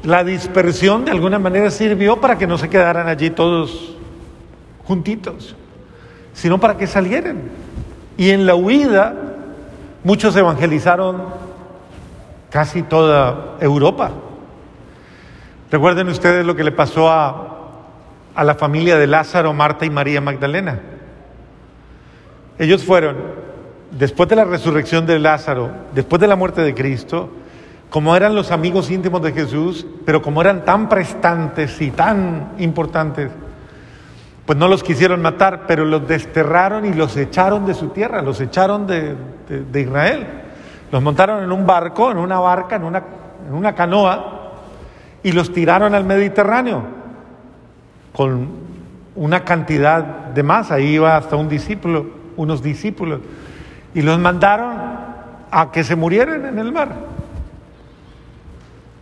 la 0.02 0.24
dispersión 0.24 1.04
de 1.04 1.10
alguna 1.10 1.38
manera 1.38 1.70
sirvió 1.70 2.20
para 2.20 2.38
que 2.38 2.46
no 2.46 2.56
se 2.56 2.68
quedaran 2.68 3.08
allí 3.08 3.30
todos 3.30 3.96
juntitos, 4.84 5.56
sino 6.32 6.58
para 6.58 6.76
que 6.76 6.86
salieran. 6.86 7.42
Y 8.16 8.30
en 8.30 8.46
la 8.46 8.54
huida, 8.54 9.14
muchos 10.04 10.34
evangelizaron 10.36 11.24
casi 12.50 12.82
toda 12.82 13.56
Europa. 13.60 14.12
Recuerden 15.70 16.08
ustedes 16.08 16.46
lo 16.46 16.54
que 16.54 16.64
le 16.64 16.72
pasó 16.72 17.10
a, 17.10 17.58
a 18.34 18.44
la 18.44 18.54
familia 18.54 18.96
de 18.96 19.06
Lázaro, 19.06 19.52
Marta 19.52 19.84
y 19.84 19.90
María 19.90 20.20
Magdalena. 20.20 20.80
Ellos 22.58 22.84
fueron 22.84 23.16
después 23.90 24.28
de 24.28 24.36
la 24.36 24.44
resurrección 24.44 25.06
de 25.06 25.18
Lázaro, 25.18 25.70
después 25.94 26.20
de 26.20 26.26
la 26.26 26.36
muerte 26.36 26.62
de 26.62 26.74
Cristo, 26.74 27.30
como 27.90 28.16
eran 28.16 28.34
los 28.34 28.50
amigos 28.50 28.90
íntimos 28.90 29.22
de 29.22 29.32
Jesús, 29.32 29.86
pero 30.04 30.22
como 30.22 30.40
eran 30.40 30.64
tan 30.64 30.88
prestantes 30.88 31.80
y 31.80 31.90
tan 31.90 32.52
importantes, 32.58 33.30
pues 34.44 34.58
no 34.58 34.68
los 34.68 34.82
quisieron 34.82 35.22
matar, 35.22 35.64
pero 35.66 35.84
los 35.84 36.06
desterraron 36.06 36.84
y 36.84 36.94
los 36.94 37.16
echaron 37.16 37.66
de 37.66 37.74
su 37.74 37.88
tierra, 37.88 38.22
los 38.22 38.40
echaron 38.40 38.86
de, 38.86 39.16
Israel. 39.74 40.26
Los 40.92 41.02
montaron 41.02 41.42
en 41.42 41.50
un 41.50 41.66
barco, 41.66 42.10
en 42.10 42.18
una 42.18 42.38
barca, 42.38 42.76
en 42.76 42.84
una, 42.84 43.02
en 43.48 43.54
una 43.54 43.74
canoa, 43.74 44.52
y 45.22 45.32
los 45.32 45.52
tiraron 45.52 45.94
al 45.94 46.04
Mediterráneo 46.04 46.82
con 48.12 48.48
una 49.16 49.44
cantidad 49.44 50.02
de 50.02 50.42
más, 50.42 50.70
ahí 50.70 50.94
iba 50.94 51.16
hasta 51.16 51.36
un 51.36 51.48
discípulo, 51.48 52.06
unos 52.36 52.62
discípulos 52.62 53.20
y 53.94 54.02
los 54.02 54.18
mandaron 54.18 54.76
a 55.50 55.70
que 55.72 55.82
se 55.82 55.96
murieran 55.96 56.44
en 56.44 56.58
el 56.58 56.72
mar. 56.72 56.94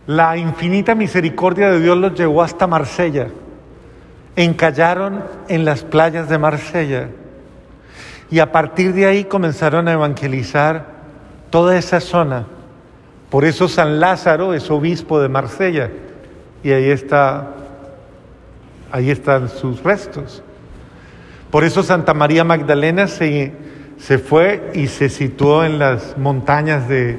La 0.07 0.37
infinita 0.37 0.95
misericordia 0.95 1.69
de 1.71 1.79
Dios 1.79 1.97
los 1.97 2.13
llevó 2.13 2.43
hasta 2.43 2.67
Marsella. 2.67 3.27
Encallaron 4.35 5.23
en 5.47 5.65
las 5.65 5.83
playas 5.83 6.29
de 6.29 6.37
Marsella. 6.37 7.09
Y 8.29 8.39
a 8.39 8.51
partir 8.51 8.93
de 8.93 9.05
ahí 9.05 9.25
comenzaron 9.25 9.87
a 9.87 9.93
evangelizar 9.93 10.85
toda 11.49 11.77
esa 11.77 11.99
zona. 11.99 12.45
Por 13.29 13.45
eso 13.45 13.67
San 13.67 13.99
Lázaro 13.99 14.53
es 14.53 14.69
obispo 14.69 15.19
de 15.19 15.27
Marsella. 15.27 15.89
Y 16.63 16.71
ahí 16.71 16.89
está, 16.89 17.47
ahí 18.91 19.09
están 19.09 19.49
sus 19.49 19.83
restos. 19.83 20.43
Por 21.55 21.63
eso 21.63 21.83
Santa 21.83 22.13
María 22.13 22.43
Magdalena 22.43 23.07
se 23.07 23.53
se 23.97 24.17
fue 24.17 24.71
y 24.73 24.87
se 24.87 25.07
situó 25.07 25.63
en 25.63 25.79
las 25.79 26.17
montañas 26.17 26.89
de, 26.89 27.17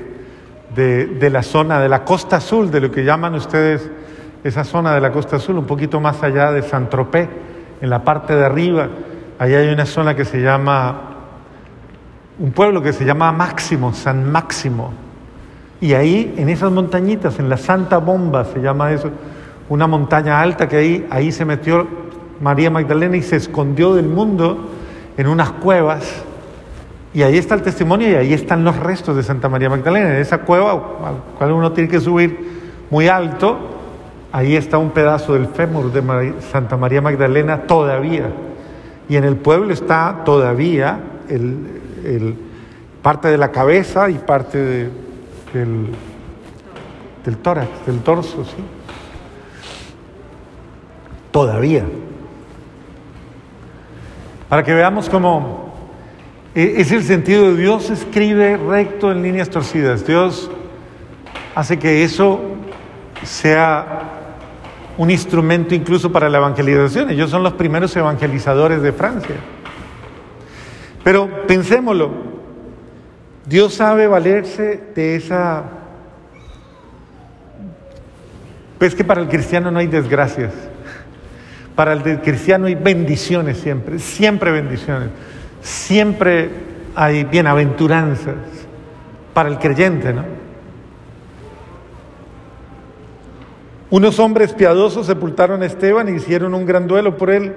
de, 0.75 1.31
la 1.31 1.43
zona, 1.43 1.81
de 1.81 1.89
la 1.89 2.05
costa 2.05 2.37
azul, 2.37 2.71
de 2.71 2.83
lo 2.83 2.91
que 2.91 3.03
llaman 3.03 3.35
ustedes 3.35 3.91
esa 4.45 4.63
zona 4.63 4.95
de 4.95 5.01
la 5.01 5.11
costa 5.11 5.37
azul, 5.37 5.57
un 5.57 5.65
poquito 5.65 6.01
más 6.01 6.23
allá 6.23 6.53
de 6.53 6.61
San 6.61 6.91
Tropez, 6.91 7.31
en 7.81 7.89
la 7.89 8.05
parte 8.05 8.37
de 8.37 8.45
arriba. 8.45 8.91
Allá 9.39 9.61
hay 9.61 9.69
una 9.71 9.87
zona 9.87 10.15
que 10.15 10.27
se 10.27 10.43
llama, 10.43 11.01
un 12.39 12.53
pueblo 12.53 12.83
que 12.83 12.93
se 12.93 13.07
llama 13.07 13.33
Máximo, 13.33 13.95
San 13.95 14.31
Máximo. 14.31 14.93
Y 15.81 15.95
ahí, 15.95 16.35
en 16.37 16.51
esas 16.51 16.71
montañitas, 16.71 17.39
en 17.39 17.49
la 17.49 17.57
Santa 17.57 17.97
Bomba, 17.97 18.45
se 18.45 18.61
llama 18.61 18.93
eso, 18.93 19.09
una 19.71 19.87
montaña 19.87 20.43
alta 20.43 20.69
que 20.69 20.77
ahí, 20.77 21.07
ahí 21.09 21.33
se 21.33 21.47
metió 21.47 22.05
María 22.41 22.71
Magdalena 22.71 23.17
y 23.17 23.23
se 23.23 23.37
escondió 23.37 23.95
del 23.95 24.09
mundo 24.09 24.69
en 25.17 25.27
unas 25.27 25.53
cuevas 25.53 26.25
y 27.17 27.23
ahí 27.23 27.39
está 27.39 27.55
el 27.55 27.63
testimonio 27.63 28.11
y 28.11 28.15
ahí 28.15 28.35
están 28.35 28.63
los 28.63 28.77
restos 28.77 29.17
de 29.17 29.23
Santa 29.23 29.49
María 29.49 29.71
Magdalena. 29.71 30.11
En 30.11 30.21
esa 30.21 30.43
cueva, 30.43 30.73
al 30.73 31.17
cual 31.39 31.53
uno 31.53 31.73
tiene 31.73 31.89
que 31.89 31.99
subir 31.99 32.85
muy 32.91 33.09
alto, 33.09 33.57
ahí 34.33 34.55
está 34.55 34.77
un 34.77 34.91
pedazo 34.91 35.33
del 35.33 35.47
fémur 35.47 35.91
de 35.91 36.35
Santa 36.53 36.77
María 36.77 37.01
Magdalena 37.01 37.63
todavía. 37.63 38.27
Y 39.09 39.17
en 39.17 39.25
el 39.25 39.37
pueblo 39.37 39.73
está 39.73 40.25
todavía 40.27 41.01
el, 41.31 42.35
parte 43.01 43.29
de 43.29 43.39
la 43.39 43.51
cabeza 43.51 44.11
y 44.11 44.19
parte 44.19 44.91
del, 45.55 45.89
del 47.25 47.37
tórax, 47.39 47.87
del 47.87 48.01
torso, 48.01 48.45
¿sí? 48.45 48.63
Todavía. 51.31 51.85
Para 54.49 54.63
que 54.63 54.73
veamos 54.73 55.09
cómo 55.09 55.75
e, 56.55 56.81
es 56.81 56.93
el 56.93 57.03
sentido 57.03 57.51
de 57.51 57.57
Dios 57.57 57.91
escribe 57.91 58.57
recto 58.57 59.13
en 59.13 59.23
líneas 59.23 59.51
torcidas. 59.51 60.07
Dios 60.07 60.51
hace 61.55 61.79
que 61.79 62.05
eso 62.05 62.41
sea 63.23 64.03
un 64.97 65.11
instrumento 65.11 65.75
incluso 65.75 66.11
para 66.11 66.29
la 66.29 66.39
evangelización. 66.39 67.11
Ellos 67.11 67.31
son 67.31 67.43
los 67.43 67.53
primeros 67.55 67.95
evangelizadores 67.97 68.81
de 68.81 68.93
Francia. 68.93 69.37
Pero 71.05 71.47
pensémoslo, 71.47 72.11
Dios 73.45 73.75
sabe 73.75 74.07
valerse 74.07 74.83
de 74.95 75.17
esa... 75.17 75.65
Pues 78.79 78.95
que 78.95 79.05
para 79.05 79.23
el 79.23 79.29
cristiano 79.29 79.71
no 79.71 79.79
hay 79.79 79.87
desgracias. 79.87 80.53
Para 81.77 81.93
el 81.93 82.21
cristiano 82.23 82.67
hay 82.67 82.75
bendiciones 82.75 83.59
siempre, 83.59 83.99
siempre 83.99 84.51
bendiciones. 84.51 85.11
Siempre 85.61 86.51
hay 86.95 87.25
bienaventuranzas 87.25 88.35
para 89.35 89.51
el 89.51 89.59
creyente, 89.59 90.15
¿no? 90.15 90.25
Unos 93.91 94.19
hombres 94.19 94.53
piadosos 94.55 95.07
sepultaron 95.07 95.63
a 95.63 95.67
Esteban 95.67 96.09
y 96.09 96.13
hicieron 96.13 96.55
un 96.55 96.67
gran 96.67 96.89
duelo 96.89 97.17
por 97.17 97.31
él. 97.31 97.55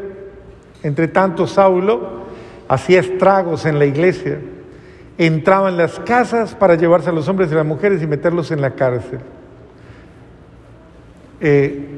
Entre 0.83 1.07
tanto, 1.07 1.47
Saulo 1.47 2.25
hacía 2.67 2.99
estragos 2.99 3.65
en 3.65 3.79
la 3.79 3.85
iglesia, 3.85 4.39
entraba 5.17 5.69
en 5.69 5.77
las 5.77 5.99
casas 5.99 6.53
para 6.53 6.75
llevarse 6.75 7.09
a 7.09 7.13
los 7.13 7.27
hombres 7.27 7.51
y 7.51 7.55
las 7.55 7.65
mujeres 7.65 8.03
y 8.03 8.07
meterlos 8.07 8.51
en 8.51 8.61
la 8.61 8.71
cárcel. 8.71 9.19
Eh, 11.41 11.88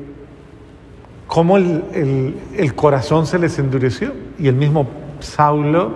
cómo 1.31 1.55
el, 1.55 2.73
corazón 2.75 3.25
se 3.25 3.39
les 3.39 3.57
endureció 3.57 4.11
y 4.37 4.49
el 4.49 4.55
mismo 4.55 4.85
Saulo, 5.21 5.89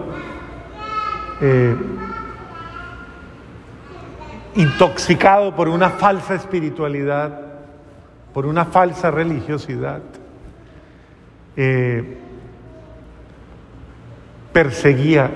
eh, 1.42 1.76
intoxicado 4.56 5.54
por 5.54 5.68
una 5.68 5.90
falsa 5.90 6.36
espiritualidad, 6.36 7.38
por 8.34 8.46
una 8.46 8.64
falsa 8.64 9.12
religiosidad, 9.12 10.00
eh, 11.58 12.18
perseguía 14.54 15.30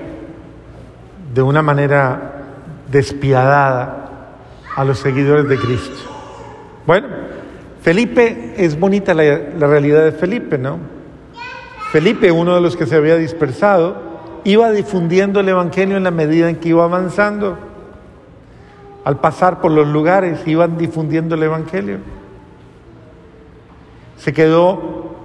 de 1.34 1.42
una 1.42 1.60
manera 1.60 2.46
despiadada 2.90 4.30
a 4.74 4.82
los 4.82 4.98
seguidores 4.98 5.46
de 5.46 5.58
Cristo. 5.58 6.10
Bueno, 6.86 7.29
Felipe, 7.82 8.54
es 8.58 8.78
bonita 8.78 9.14
la, 9.14 9.38
la, 9.58 9.66
realidad 9.66 10.04
de 10.04 10.12
Felipe, 10.12 10.58
¿no? 10.58 10.78
Felipe, 11.92 12.30
uno 12.30 12.54
de 12.54 12.60
los 12.60 12.76
que 12.76 12.86
se 12.86 12.94
había 12.94 13.16
dispersado, 13.16 13.96
iba 14.44 14.70
difundiendo 14.70 15.40
el 15.40 15.48
Evangelio 15.48 15.96
en 15.96 16.04
la 16.04 16.10
medida 16.10 16.50
en 16.50 16.56
que 16.56 16.68
iba 16.68 16.84
avanzando. 16.84 17.58
Al 19.04 19.18
pasar 19.18 19.60
por 19.60 19.72
los 19.72 19.88
lugares, 19.88 20.46
iban 20.46 20.76
difundiendo 20.76 21.34
el 21.34 21.42
Evangelio. 21.42 21.98
Se 24.18 24.34
quedó 24.34 25.16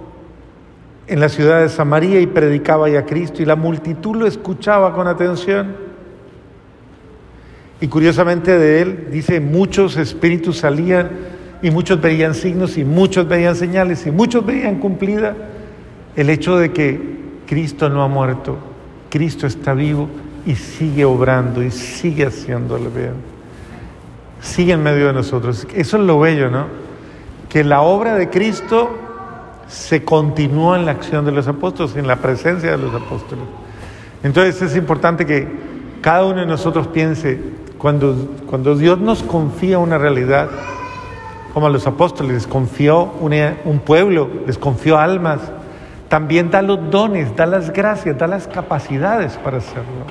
en 1.06 1.20
la 1.20 1.28
ciudad 1.28 1.60
de 1.60 1.68
Samaria 1.68 2.20
y 2.20 2.26
predicaba 2.26 2.88
ya 2.88 3.00
a 3.00 3.04
Cristo 3.04 3.42
y 3.42 3.44
la 3.44 3.56
multitud 3.56 4.16
lo 4.16 4.26
escuchaba 4.26 4.94
con 4.94 5.06
atención. 5.06 5.76
Y 7.82 7.88
curiosamente 7.88 8.58
de 8.58 8.80
él, 8.80 9.08
dice, 9.10 9.40
muchos 9.40 9.98
espíritus 9.98 10.58
salían 10.58 11.35
y 11.62 11.70
muchos 11.70 12.00
veían 12.00 12.34
signos 12.34 12.76
y 12.76 12.84
muchos 12.84 13.26
veían 13.26 13.56
señales 13.56 14.06
y 14.06 14.10
muchos 14.10 14.44
veían 14.44 14.78
cumplida 14.78 15.34
el 16.14 16.30
hecho 16.30 16.56
de 16.58 16.72
que 16.72 17.16
Cristo 17.46 17.88
no 17.88 18.02
ha 18.02 18.08
muerto, 18.08 18.56
Cristo 19.10 19.46
está 19.46 19.74
vivo 19.74 20.08
y 20.44 20.54
sigue 20.54 21.04
obrando 21.04 21.62
y 21.62 21.70
sigue 21.70 22.26
haciéndole 22.26 22.88
bien. 22.88 23.36
Sigue 24.40 24.74
en 24.74 24.82
medio 24.82 25.08
de 25.08 25.12
nosotros. 25.12 25.66
Eso 25.74 25.96
es 25.96 26.02
lo 26.02 26.20
bello, 26.20 26.50
¿no? 26.50 26.86
que 27.48 27.64
la 27.64 27.80
obra 27.80 28.14
de 28.14 28.28
Cristo 28.28 28.90
se 29.68 30.04
continúa 30.04 30.78
en 30.78 30.84
la 30.84 30.92
acción 30.92 31.24
de 31.24 31.32
los 31.32 31.48
apóstoles, 31.48 31.96
en 31.96 32.06
la 32.06 32.16
presencia 32.16 32.72
de 32.72 32.78
los 32.78 32.94
apóstoles. 32.94 33.44
Entonces 34.22 34.60
es 34.62 34.76
importante 34.76 35.26
que 35.26 35.48
cada 36.00 36.24
uno 36.24 36.40
de 36.40 36.46
nosotros 36.46 36.86
piense, 36.88 37.40
cuando, 37.78 38.14
cuando 38.46 38.76
Dios 38.76 38.98
nos 38.98 39.22
confía 39.22 39.78
una 39.78 39.98
realidad, 39.98 40.50
como 41.56 41.68
a 41.68 41.70
los 41.70 41.86
apóstoles 41.86 42.34
les 42.34 42.46
confió 42.46 43.12
un 43.64 43.78
pueblo, 43.78 44.28
les 44.46 44.58
confió 44.58 44.98
almas, 44.98 45.40
también 46.06 46.50
da 46.50 46.60
los 46.60 46.90
dones, 46.90 47.34
da 47.34 47.46
las 47.46 47.72
gracias, 47.72 48.18
da 48.18 48.26
las 48.26 48.46
capacidades 48.46 49.38
para 49.38 49.56
hacerlo, 49.56 50.04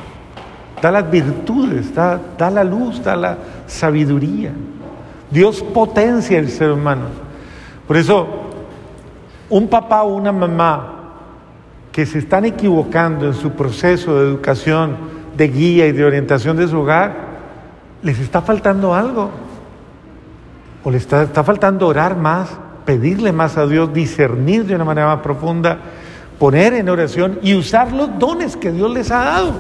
da 0.82 0.90
las 0.90 1.12
virtudes, 1.12 1.94
da, 1.94 2.20
la 2.50 2.64
luz, 2.64 3.04
da 3.04 3.16
la 3.16 3.38
sabiduría. 3.68 4.54
Dios 5.30 5.62
potencia 5.62 6.40
el 6.40 6.50
ser 6.50 6.72
humano. 6.72 7.10
Por 7.88 7.98
eso, 7.98 8.28
un 9.48 9.68
papá 9.68 10.02
o 10.02 10.16
una 10.16 10.32
mamá 10.32 11.12
que 11.92 12.08
se 12.08 12.18
están 12.18 12.46
equivocando 12.46 13.28
en 13.28 13.36
su 13.36 13.52
proceso 13.52 14.20
de 14.20 14.30
educación, 14.30 14.96
de 15.38 15.48
guía 15.48 15.86
y 15.86 15.92
de 15.92 16.06
orientación 16.06 16.58
de 16.58 16.68
su 16.68 16.80
hogar, 16.80 17.14
les 18.02 18.18
está 18.18 18.42
faltando 18.42 18.96
algo. 18.96 19.45
O 20.86 20.92
les 20.92 21.02
está, 21.02 21.24
está 21.24 21.44
faltando 21.44 21.88
orar 21.88 22.16
más, 22.16 22.48
pedirle 22.86 23.32
más 23.32 23.58
a 23.58 23.66
Dios, 23.66 23.92
discernir 23.92 24.66
de 24.66 24.76
una 24.76 24.86
manera 24.86 25.08
más 25.08 25.20
profunda, 25.20 25.80
poner 26.38 26.76
en 26.76 26.88
oración 26.88 27.40
y 27.42 27.56
usar 27.56 27.92
los 27.92 28.18
dones 28.20 28.56
que 28.56 28.72
Dios 28.72 28.92
les 28.92 29.10
ha 29.10 29.26
dado. 29.26 29.54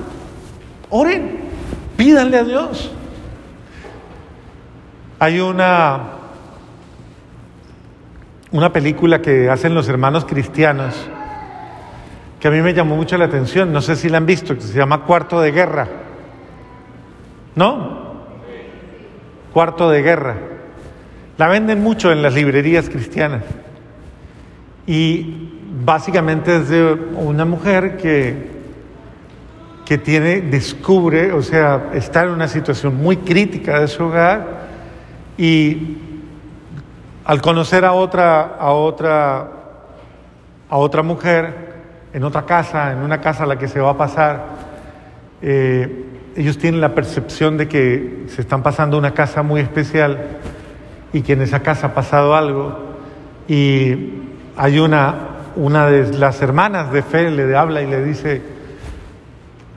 Oren, 0.91 1.39
pídanle 1.97 2.37
a 2.37 2.43
Dios. 2.43 2.91
Hay 5.17 5.39
una 5.39 6.11
una 8.51 8.71
película 8.71 9.21
que 9.21 9.49
hacen 9.49 9.73
los 9.73 9.89
hermanos 9.89 10.25
cristianos 10.25 10.95
que 12.39 12.47
a 12.47 12.51
mí 12.51 12.61
me 12.61 12.73
llamó 12.75 12.95
mucho 12.95 13.17
la 13.17 13.25
atención, 13.25 13.73
no 13.73 13.81
sé 13.81 13.95
si 13.95 14.07
la 14.09 14.17
han 14.17 14.27
visto, 14.27 14.53
que 14.53 14.61
se 14.61 14.77
llama 14.77 15.01
Cuarto 15.01 15.41
de 15.41 15.51
Guerra. 15.51 15.87
¿No? 17.55 18.13
Cuarto 19.51 19.89
de 19.89 20.03
Guerra. 20.03 20.54
La 21.37 21.47
venden 21.47 21.83
mucho 21.83 22.11
en 22.11 22.21
las 22.21 22.33
librerías 22.33 22.89
cristianas. 22.89 23.43
Y 24.87 25.49
básicamente 25.83 26.57
es 26.57 26.69
de 26.69 26.83
una 26.83 27.43
mujer 27.43 27.97
que, 27.97 28.51
que 29.85 29.97
tiene, 29.97 30.41
descubre, 30.41 31.33
o 31.33 31.41
sea, 31.41 31.89
está 31.93 32.23
en 32.23 32.29
una 32.29 32.47
situación 32.47 32.95
muy 32.95 33.17
crítica 33.17 33.79
de 33.79 33.87
su 33.87 34.05
hogar 34.05 34.65
y 35.37 35.97
al 37.25 37.41
conocer 37.41 37.83
a 37.83 37.91
otra, 37.91 38.55
a 38.57 38.71
otra, 38.71 39.51
a 40.69 40.77
otra 40.77 41.03
mujer 41.03 41.75
en 42.13 42.23
otra 42.23 42.45
casa, 42.45 42.93
en 42.93 42.99
una 42.99 43.19
casa 43.19 43.43
a 43.43 43.47
la 43.47 43.57
que 43.57 43.67
se 43.67 43.81
va 43.81 43.89
a 43.89 43.97
pasar, 43.97 44.45
eh, 45.41 46.05
ellos 46.35 46.57
tienen 46.57 46.79
la 46.79 46.95
percepción 46.95 47.57
de 47.57 47.67
que 47.67 48.25
se 48.27 48.41
están 48.41 48.63
pasando 48.63 48.97
una 48.97 49.13
casa 49.13 49.43
muy 49.43 49.59
especial 49.59 50.17
y 51.15 51.21
que 51.21 51.31
en 51.31 51.43
esa 51.43 51.61
casa 51.61 51.87
ha 51.87 51.93
pasado 51.93 52.35
algo 52.35 52.75
y 53.47 53.95
hay 54.57 54.79
una, 54.79 55.15
una 55.55 55.87
de 55.87 56.11
las 56.11 56.41
hermanas 56.41 56.91
de 56.91 57.03
fe 57.03 57.31
le 57.31 57.55
habla 57.55 57.81
y 57.81 57.87
le 57.87 58.03
dice, 58.03 58.41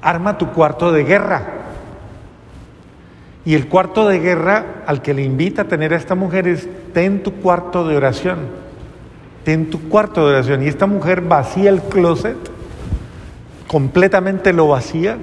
arma 0.02 0.36
tu 0.36 0.48
cuarto 0.48 0.90
de 0.90 1.04
guerra. 1.04 1.42
Y 3.44 3.54
el 3.54 3.68
cuarto 3.68 4.08
de 4.08 4.18
guerra 4.18 4.82
al 4.84 5.00
que 5.00 5.14
le 5.14 5.22
invita 5.22 5.62
a 5.62 5.64
tener 5.66 5.94
a 5.94 5.96
esta 5.96 6.16
mujer 6.16 6.48
es, 6.48 6.68
ten 6.92 7.22
tu 7.22 7.34
cuarto 7.34 7.86
de 7.86 7.96
oración, 7.96 8.38
ten 9.44 9.70
tu 9.70 9.88
cuarto 9.88 10.26
de 10.26 10.34
oración. 10.34 10.64
Y 10.64 10.66
esta 10.66 10.86
mujer 10.88 11.20
vacía 11.20 11.70
el 11.70 11.82
closet, 11.82 12.36
completamente 13.68 14.52
lo 14.52 14.66
vacía, 14.66 15.18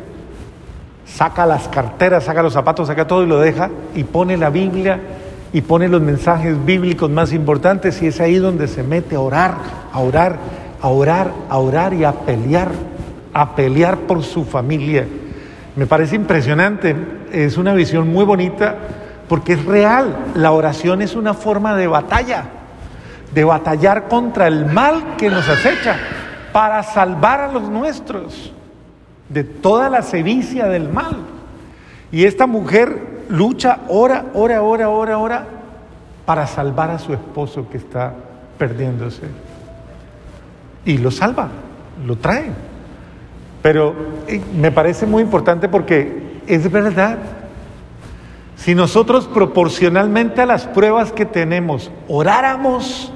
saca 1.05 1.45
las 1.45 1.67
carteras, 1.67 2.23
saca 2.23 2.41
los 2.41 2.53
zapatos, 2.53 2.87
saca 2.87 3.05
todo 3.05 3.21
y 3.21 3.27
lo 3.27 3.37
deja 3.41 3.69
y 3.95 4.05
pone 4.05 4.37
la 4.37 4.49
Biblia 4.49 5.01
y 5.55 5.61
pone 5.61 5.87
los 5.87 6.01
mensajes 6.01 6.65
bíblicos 6.65 7.09
más 7.09 7.31
importantes 7.31 8.01
y 8.01 8.07
es 8.07 8.19
ahí 8.19 8.35
donde 8.35 8.67
se 8.67 8.83
mete 8.83 9.15
a 9.15 9.21
orar, 9.21 9.55
a 9.93 9.99
orar, 10.01 10.37
a 10.81 10.89
orar, 10.89 11.31
a 11.47 11.57
orar 11.59 11.93
y 11.93 12.03
a 12.03 12.11
pelear, 12.11 12.73
a 13.31 13.55
pelear 13.55 13.99
por 13.99 14.21
su 14.21 14.43
familia. 14.43 15.07
Me 15.77 15.87
parece 15.87 16.17
impresionante, 16.17 16.93
es 17.31 17.55
una 17.57 17.73
visión 17.73 18.11
muy 18.11 18.25
bonita 18.25 18.75
porque 19.29 19.53
es 19.53 19.63
real. 19.63 20.25
La 20.35 20.51
oración 20.51 21.01
es 21.01 21.15
una 21.15 21.33
forma 21.33 21.73
de 21.73 21.87
batalla, 21.87 22.43
de 23.33 23.45
batallar 23.45 24.09
contra 24.09 24.47
el 24.47 24.65
mal 24.65 25.15
que 25.15 25.29
nos 25.29 25.47
acecha 25.47 25.95
para 26.51 26.83
salvar 26.83 27.39
a 27.39 27.51
los 27.53 27.69
nuestros 27.69 28.51
de 29.29 29.45
toda 29.45 29.89
la 29.89 30.01
sevicia 30.01 30.65
del 30.65 30.89
mal. 30.89 31.15
Y 32.11 32.25
esta 32.25 32.45
mujer 32.45 33.14
lucha 33.29 33.79
hora, 33.87 34.25
hora, 34.33 34.61
hora, 34.61 34.89
hora, 34.89 35.17
hora 35.17 35.45
para 36.25 36.47
salvar 36.47 36.89
a 36.89 36.99
su 36.99 37.13
esposo 37.13 37.69
que 37.69 37.77
está 37.77 38.13
perdiéndose. 38.57 39.27
Y 40.85 40.97
lo 40.97 41.11
salva, 41.11 41.49
lo 42.05 42.15
trae. 42.17 42.51
Pero 43.61 43.95
eh, 44.27 44.41
me 44.55 44.71
parece 44.71 45.05
muy 45.05 45.23
importante 45.23 45.67
porque 45.69 46.41
es 46.47 46.71
verdad. 46.71 47.17
Si 48.55 48.73
nosotros 48.73 49.27
proporcionalmente 49.27 50.41
a 50.41 50.45
las 50.45 50.65
pruebas 50.65 51.11
que 51.11 51.25
tenemos 51.25 51.91
oráramos 52.07 53.11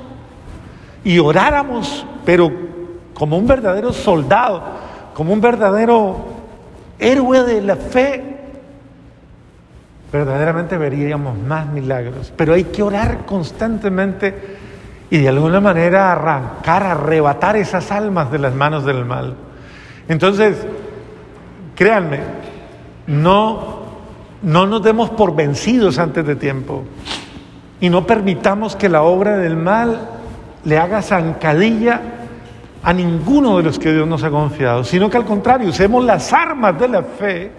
y 1.03 1.19
oráramos, 1.19 2.05
pero 2.25 2.51
como 3.13 3.37
un 3.37 3.47
verdadero 3.47 3.93
soldado, 3.93 4.63
como 5.13 5.33
un 5.33 5.41
verdadero 5.41 6.17
héroe 6.99 7.43
de 7.43 7.61
la 7.61 7.75
fe, 7.75 8.38
verdaderamente 10.11 10.77
veríamos 10.77 11.37
más 11.37 11.67
milagros. 11.67 12.33
Pero 12.35 12.53
hay 12.53 12.65
que 12.65 12.83
orar 12.83 13.25
constantemente 13.25 14.57
y 15.09 15.17
de 15.17 15.29
alguna 15.29 15.59
manera 15.59 16.11
arrancar, 16.11 16.83
arrebatar 16.83 17.55
esas 17.55 17.91
almas 17.91 18.31
de 18.31 18.39
las 18.39 18.53
manos 18.53 18.85
del 18.85 19.05
mal. 19.05 19.35
Entonces, 20.07 20.57
créanme, 21.75 22.19
no, 23.07 23.79
no 24.41 24.65
nos 24.65 24.83
demos 24.83 25.09
por 25.11 25.35
vencidos 25.35 25.97
antes 25.99 26.25
de 26.25 26.35
tiempo 26.35 26.83
y 27.79 27.89
no 27.89 28.05
permitamos 28.05 28.75
que 28.75 28.89
la 28.89 29.03
obra 29.03 29.37
del 29.37 29.55
mal 29.55 30.09
le 30.65 30.77
haga 30.77 31.01
zancadilla 31.01 32.01
a 32.83 32.93
ninguno 32.93 33.57
de 33.57 33.63
los 33.63 33.79
que 33.79 33.91
Dios 33.91 34.07
nos 34.07 34.23
ha 34.23 34.29
confiado, 34.29 34.83
sino 34.83 35.09
que 35.09 35.17
al 35.17 35.25
contrario, 35.25 35.69
usemos 35.69 36.03
las 36.03 36.31
armas 36.33 36.79
de 36.79 36.87
la 36.87 37.03
fe 37.03 37.51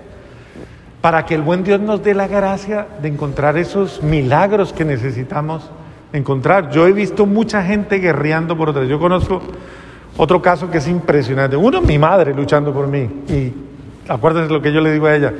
para 1.00 1.24
que 1.24 1.34
el 1.34 1.42
buen 1.42 1.64
Dios 1.64 1.80
nos 1.80 2.02
dé 2.02 2.14
la 2.14 2.28
gracia 2.28 2.86
de 3.00 3.08
encontrar 3.08 3.56
esos 3.56 4.02
milagros 4.02 4.72
que 4.72 4.84
necesitamos 4.84 5.70
encontrar. 6.12 6.70
Yo 6.70 6.86
he 6.86 6.92
visto 6.92 7.26
mucha 7.26 7.62
gente 7.62 7.98
guerreando 7.98 8.56
por 8.56 8.70
otra. 8.70 8.84
Yo 8.84 8.98
conozco 8.98 9.40
otro 10.16 10.42
caso 10.42 10.70
que 10.70 10.78
es 10.78 10.88
impresionante. 10.88 11.56
Uno, 11.56 11.80
mi 11.80 11.98
madre 11.98 12.34
luchando 12.34 12.72
por 12.72 12.86
mí. 12.86 13.08
Y 13.28 13.52
acuérdense 14.08 14.52
lo 14.52 14.60
que 14.60 14.72
yo 14.72 14.80
le 14.80 14.92
digo 14.92 15.06
a 15.06 15.16
ella. 15.16 15.32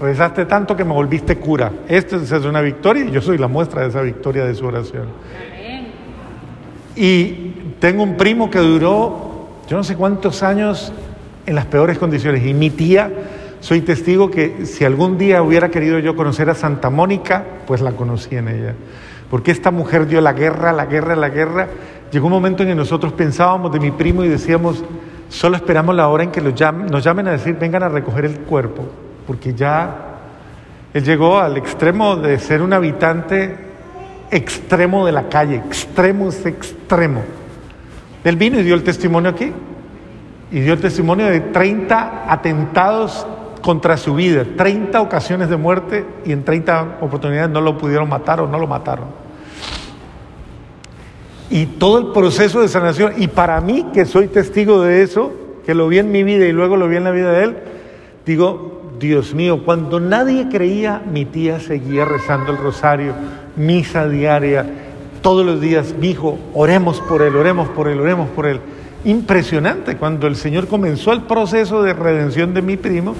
Rezaste 0.00 0.46
tanto 0.46 0.76
que 0.76 0.84
me 0.84 0.92
volviste 0.92 1.36
cura. 1.36 1.72
Esto 1.88 2.16
es 2.16 2.30
una 2.44 2.60
victoria 2.60 3.04
y 3.04 3.10
yo 3.10 3.20
soy 3.20 3.36
la 3.36 3.48
muestra 3.48 3.82
de 3.82 3.88
esa 3.88 4.02
victoria 4.02 4.44
de 4.44 4.54
su 4.54 4.64
oración. 4.64 5.08
Y 6.94 7.32
tengo 7.80 8.02
un 8.02 8.16
primo 8.16 8.50
que 8.50 8.58
duró, 8.58 9.48
yo 9.68 9.76
no 9.76 9.84
sé 9.84 9.96
cuántos 9.96 10.42
años 10.42 10.92
en 11.46 11.54
las 11.54 11.66
peores 11.66 11.98
condiciones. 11.98 12.46
Y 12.46 12.54
mi 12.54 12.70
tía 12.70 13.10
soy 13.60 13.82
testigo 13.82 14.30
que 14.30 14.64
si 14.64 14.84
algún 14.84 15.18
día 15.18 15.42
hubiera 15.42 15.70
querido 15.70 15.98
yo 15.98 16.16
conocer 16.16 16.48
a 16.48 16.54
Santa 16.54 16.88
Mónica, 16.88 17.44
pues 17.66 17.82
la 17.82 17.92
conocí 17.92 18.34
en 18.34 18.48
ella. 18.48 18.74
Porque 19.30 19.50
esta 19.50 19.70
mujer 19.70 20.06
dio 20.06 20.20
la 20.20 20.32
guerra, 20.32 20.72
la 20.72 20.86
guerra, 20.86 21.14
la 21.14 21.28
guerra. 21.28 21.68
Llegó 22.10 22.26
un 22.26 22.32
momento 22.32 22.62
en 22.62 22.70
que 22.70 22.74
nosotros 22.74 23.12
pensábamos 23.12 23.70
de 23.70 23.78
mi 23.78 23.90
primo 23.90 24.24
y 24.24 24.28
decíamos, 24.28 24.82
solo 25.28 25.56
esperamos 25.56 25.94
la 25.94 26.08
hora 26.08 26.24
en 26.24 26.30
que 26.30 26.40
nos 26.40 26.54
llamen 26.54 27.28
a 27.28 27.32
decir, 27.32 27.56
vengan 27.60 27.82
a 27.82 27.88
recoger 27.90 28.24
el 28.24 28.40
cuerpo. 28.40 28.82
Porque 29.26 29.54
ya 29.54 29.94
él 30.94 31.04
llegó 31.04 31.38
al 31.38 31.56
extremo 31.58 32.16
de 32.16 32.38
ser 32.38 32.62
un 32.62 32.72
habitante 32.72 33.56
extremo 34.30 35.04
de 35.04 35.12
la 35.12 35.28
calle, 35.28 35.56
extremo 35.56 36.30
es 36.30 36.46
extremo. 36.46 37.22
Él 38.24 38.36
vino 38.36 38.58
y 38.58 38.62
dio 38.62 38.74
el 38.74 38.82
testimonio 38.82 39.30
aquí. 39.30 39.52
Y 40.52 40.60
dio 40.60 40.72
el 40.72 40.80
testimonio 40.80 41.26
de 41.26 41.40
30 41.40 42.24
atentados 42.26 43.24
contra 43.60 43.96
su 43.96 44.14
vida, 44.14 44.44
30 44.56 45.00
ocasiones 45.00 45.48
de 45.48 45.56
muerte 45.56 46.04
y 46.24 46.32
en 46.32 46.44
30 46.44 46.98
oportunidades 47.00 47.50
no 47.50 47.60
lo 47.60 47.78
pudieron 47.78 48.08
matar 48.08 48.40
o 48.40 48.46
no 48.46 48.58
lo 48.58 48.66
mataron. 48.66 49.06
Y 51.50 51.66
todo 51.66 51.98
el 51.98 52.06
proceso 52.12 52.60
de 52.60 52.68
sanación, 52.68 53.14
y 53.18 53.26
para 53.26 53.60
mí 53.60 53.86
que 53.92 54.04
soy 54.04 54.28
testigo 54.28 54.82
de 54.82 55.02
eso, 55.02 55.32
que 55.66 55.74
lo 55.74 55.88
vi 55.88 55.98
en 55.98 56.12
mi 56.12 56.22
vida 56.22 56.46
y 56.46 56.52
luego 56.52 56.76
lo 56.76 56.88
vi 56.88 56.96
en 56.96 57.04
la 57.04 57.10
vida 57.10 57.32
de 57.32 57.44
él, 57.44 57.56
digo, 58.24 58.82
Dios 59.00 59.34
mío, 59.34 59.64
cuando 59.64 59.98
nadie 59.98 60.48
creía, 60.48 61.02
mi 61.10 61.24
tía 61.24 61.58
seguía 61.58 62.04
rezando 62.04 62.52
el 62.52 62.58
rosario, 62.58 63.14
misa 63.56 64.08
diaria, 64.08 64.64
todos 65.22 65.44
los 65.44 65.60
días, 65.60 65.94
mi 65.98 66.10
hijo, 66.10 66.38
oremos 66.54 67.00
por 67.00 67.22
él, 67.22 67.34
oremos 67.34 67.68
por 67.70 67.88
él, 67.88 68.00
oremos 68.00 68.28
por 68.28 68.46
él. 68.46 68.60
Impresionante, 69.04 69.96
cuando 69.96 70.26
el 70.26 70.36
Señor 70.36 70.68
comenzó 70.68 71.12
el 71.12 71.22
proceso 71.22 71.82
de 71.82 71.94
redención 71.94 72.54
de 72.54 72.62
mi 72.62 72.76
primo, 72.76 73.14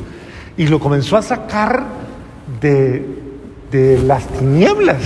y 0.60 0.66
lo 0.66 0.78
comenzó 0.78 1.16
a 1.16 1.22
sacar 1.22 1.84
de, 2.60 3.98
las 4.04 4.26
tinieblas. 4.26 4.98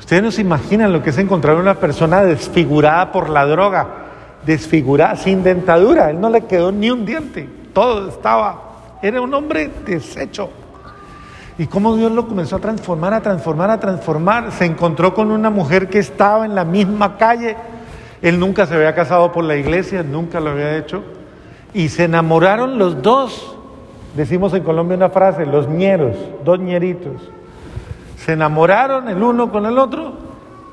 Ustedes 0.00 0.20
no 0.20 0.32
se 0.32 0.40
imaginan 0.40 0.92
lo 0.92 1.00
que 1.00 1.10
es 1.10 1.18
encontrar 1.18 1.54
una 1.54 1.74
persona 1.74 2.24
desfigurada 2.24 3.12
por 3.12 3.28
la 3.30 3.46
droga, 3.46 3.86
desfigurada, 4.44 5.14
sin 5.14 5.44
dentadura. 5.44 6.10
Él 6.10 6.20
no 6.20 6.28
le 6.28 6.40
quedó 6.46 6.72
ni 6.72 6.90
un 6.90 7.06
diente, 7.06 7.48
todo 7.72 8.08
estaba, 8.08 8.98
era 9.00 9.20
un 9.20 9.32
hombre 9.32 9.70
deshecho. 9.86 10.50
Y 11.56 11.68
cómo 11.68 11.94
Dios 11.94 12.10
lo 12.10 12.26
comenzó 12.26 12.56
a 12.56 12.58
transformar, 12.58 13.14
a 13.14 13.20
transformar, 13.20 13.70
a 13.70 13.78
transformar. 13.78 14.50
Se 14.50 14.64
encontró 14.64 15.14
con 15.14 15.30
una 15.30 15.50
mujer 15.50 15.88
que 15.88 16.00
estaba 16.00 16.44
en 16.44 16.56
la 16.56 16.64
misma 16.64 17.16
calle. 17.16 17.56
Él 18.22 18.40
nunca 18.40 18.66
se 18.66 18.74
había 18.74 18.96
casado 18.96 19.30
por 19.30 19.44
la 19.44 19.54
iglesia, 19.54 20.02
nunca 20.02 20.40
lo 20.40 20.50
había 20.50 20.76
hecho. 20.76 21.04
Y 21.72 21.90
se 21.90 22.06
enamoraron 22.06 22.76
los 22.76 23.02
dos. 23.02 23.54
Decimos 24.14 24.52
en 24.54 24.62
Colombia 24.62 24.96
una 24.96 25.10
frase, 25.10 25.46
los 25.46 25.68
ñeros, 25.68 26.16
dos 26.44 26.58
ñeritos. 26.58 27.30
Se 28.16 28.32
enamoraron 28.32 29.08
el 29.08 29.22
uno 29.22 29.50
con 29.50 29.66
el 29.66 29.78
otro, 29.78 30.14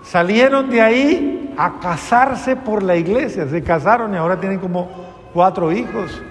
salieron 0.03 0.69
de 0.69 0.81
ahí 0.81 1.53
a 1.57 1.79
casarse 1.79 2.55
por 2.55 2.83
la 2.83 2.95
iglesia, 2.95 3.47
se 3.47 3.63
casaron 3.63 4.13
y 4.13 4.17
ahora 4.17 4.39
tienen 4.39 4.59
como 4.59 4.89
cuatro 5.33 5.71
hijos. 5.71 6.21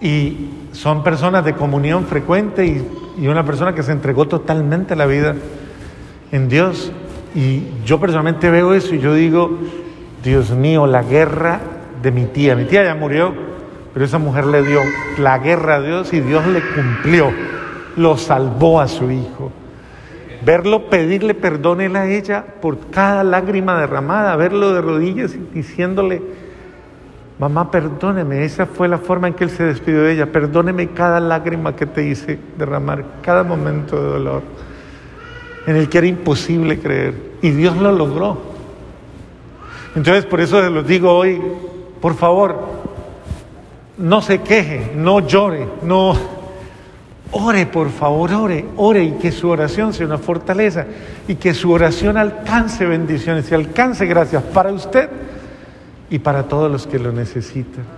Y 0.00 0.50
son 0.72 1.02
personas 1.02 1.44
de 1.44 1.54
comunión 1.54 2.04
frecuente 2.04 2.66
y, 2.66 2.86
y 3.18 3.28
una 3.28 3.44
persona 3.44 3.74
que 3.74 3.82
se 3.82 3.92
entregó 3.92 4.26
totalmente 4.26 4.94
la 4.94 5.06
vida 5.06 5.34
en 6.32 6.48
Dios. 6.48 6.92
Y 7.34 7.64
yo 7.84 7.98
personalmente 8.00 8.50
veo 8.50 8.74
eso 8.74 8.94
y 8.94 8.98
yo 8.98 9.14
digo, 9.14 9.58
Dios 10.22 10.50
mío, 10.50 10.86
la 10.86 11.02
guerra 11.02 11.60
de 12.02 12.10
mi 12.10 12.24
tía. 12.24 12.56
Mi 12.56 12.64
tía 12.64 12.84
ya 12.84 12.94
murió, 12.94 13.32
pero 13.96 14.04
esa 14.04 14.18
mujer 14.18 14.44
le 14.44 14.62
dio 14.62 14.82
la 15.16 15.38
guerra 15.38 15.76
a 15.76 15.80
Dios 15.80 16.12
y 16.12 16.20
Dios 16.20 16.46
le 16.48 16.60
cumplió, 16.60 17.32
lo 17.96 18.18
salvó 18.18 18.78
a 18.78 18.88
su 18.88 19.10
hijo. 19.10 19.50
Verlo 20.44 20.90
pedirle 20.90 21.32
perdón 21.32 21.96
a 21.96 22.04
ella 22.04 22.44
por 22.60 22.90
cada 22.90 23.24
lágrima 23.24 23.80
derramada, 23.80 24.36
verlo 24.36 24.74
de 24.74 24.82
rodillas 24.82 25.34
diciéndole, 25.54 26.20
mamá, 27.38 27.70
perdóneme, 27.70 28.44
esa 28.44 28.66
fue 28.66 28.86
la 28.86 28.98
forma 28.98 29.28
en 29.28 29.32
que 29.32 29.44
él 29.44 29.50
se 29.50 29.64
despidió 29.64 30.02
de 30.02 30.12
ella, 30.12 30.26
perdóneme 30.26 30.88
cada 30.88 31.18
lágrima 31.18 31.74
que 31.74 31.86
te 31.86 32.06
hice 32.06 32.38
derramar, 32.58 33.02
cada 33.22 33.44
momento 33.44 33.96
de 33.96 34.10
dolor, 34.10 34.42
en 35.66 35.74
el 35.74 35.88
que 35.88 35.96
era 35.96 36.06
imposible 36.06 36.78
creer. 36.80 37.14
Y 37.40 37.48
Dios 37.48 37.74
lo 37.78 37.92
logró. 37.92 38.42
Entonces, 39.94 40.26
por 40.26 40.42
eso 40.42 40.68
les 40.68 40.86
digo 40.86 41.16
hoy, 41.16 41.40
por 42.02 42.14
favor, 42.14 42.75
no 43.98 44.22
se 44.22 44.40
queje, 44.42 44.92
no 44.94 45.20
llore, 45.20 45.66
no 45.82 46.14
ore, 47.32 47.66
por 47.66 47.90
favor, 47.90 48.32
ore, 48.32 48.64
ore 48.76 49.04
y 49.04 49.12
que 49.12 49.32
su 49.32 49.48
oración 49.48 49.92
sea 49.92 50.06
una 50.06 50.18
fortaleza 50.18 50.86
y 51.26 51.36
que 51.36 51.54
su 51.54 51.70
oración 51.70 52.16
alcance 52.16 52.86
bendiciones 52.86 53.50
y 53.50 53.54
alcance 53.54 54.06
gracias 54.06 54.42
para 54.42 54.72
usted 54.72 55.08
y 56.10 56.18
para 56.18 56.44
todos 56.44 56.70
los 56.70 56.86
que 56.86 56.98
lo 56.98 57.12
necesitan. 57.12 57.95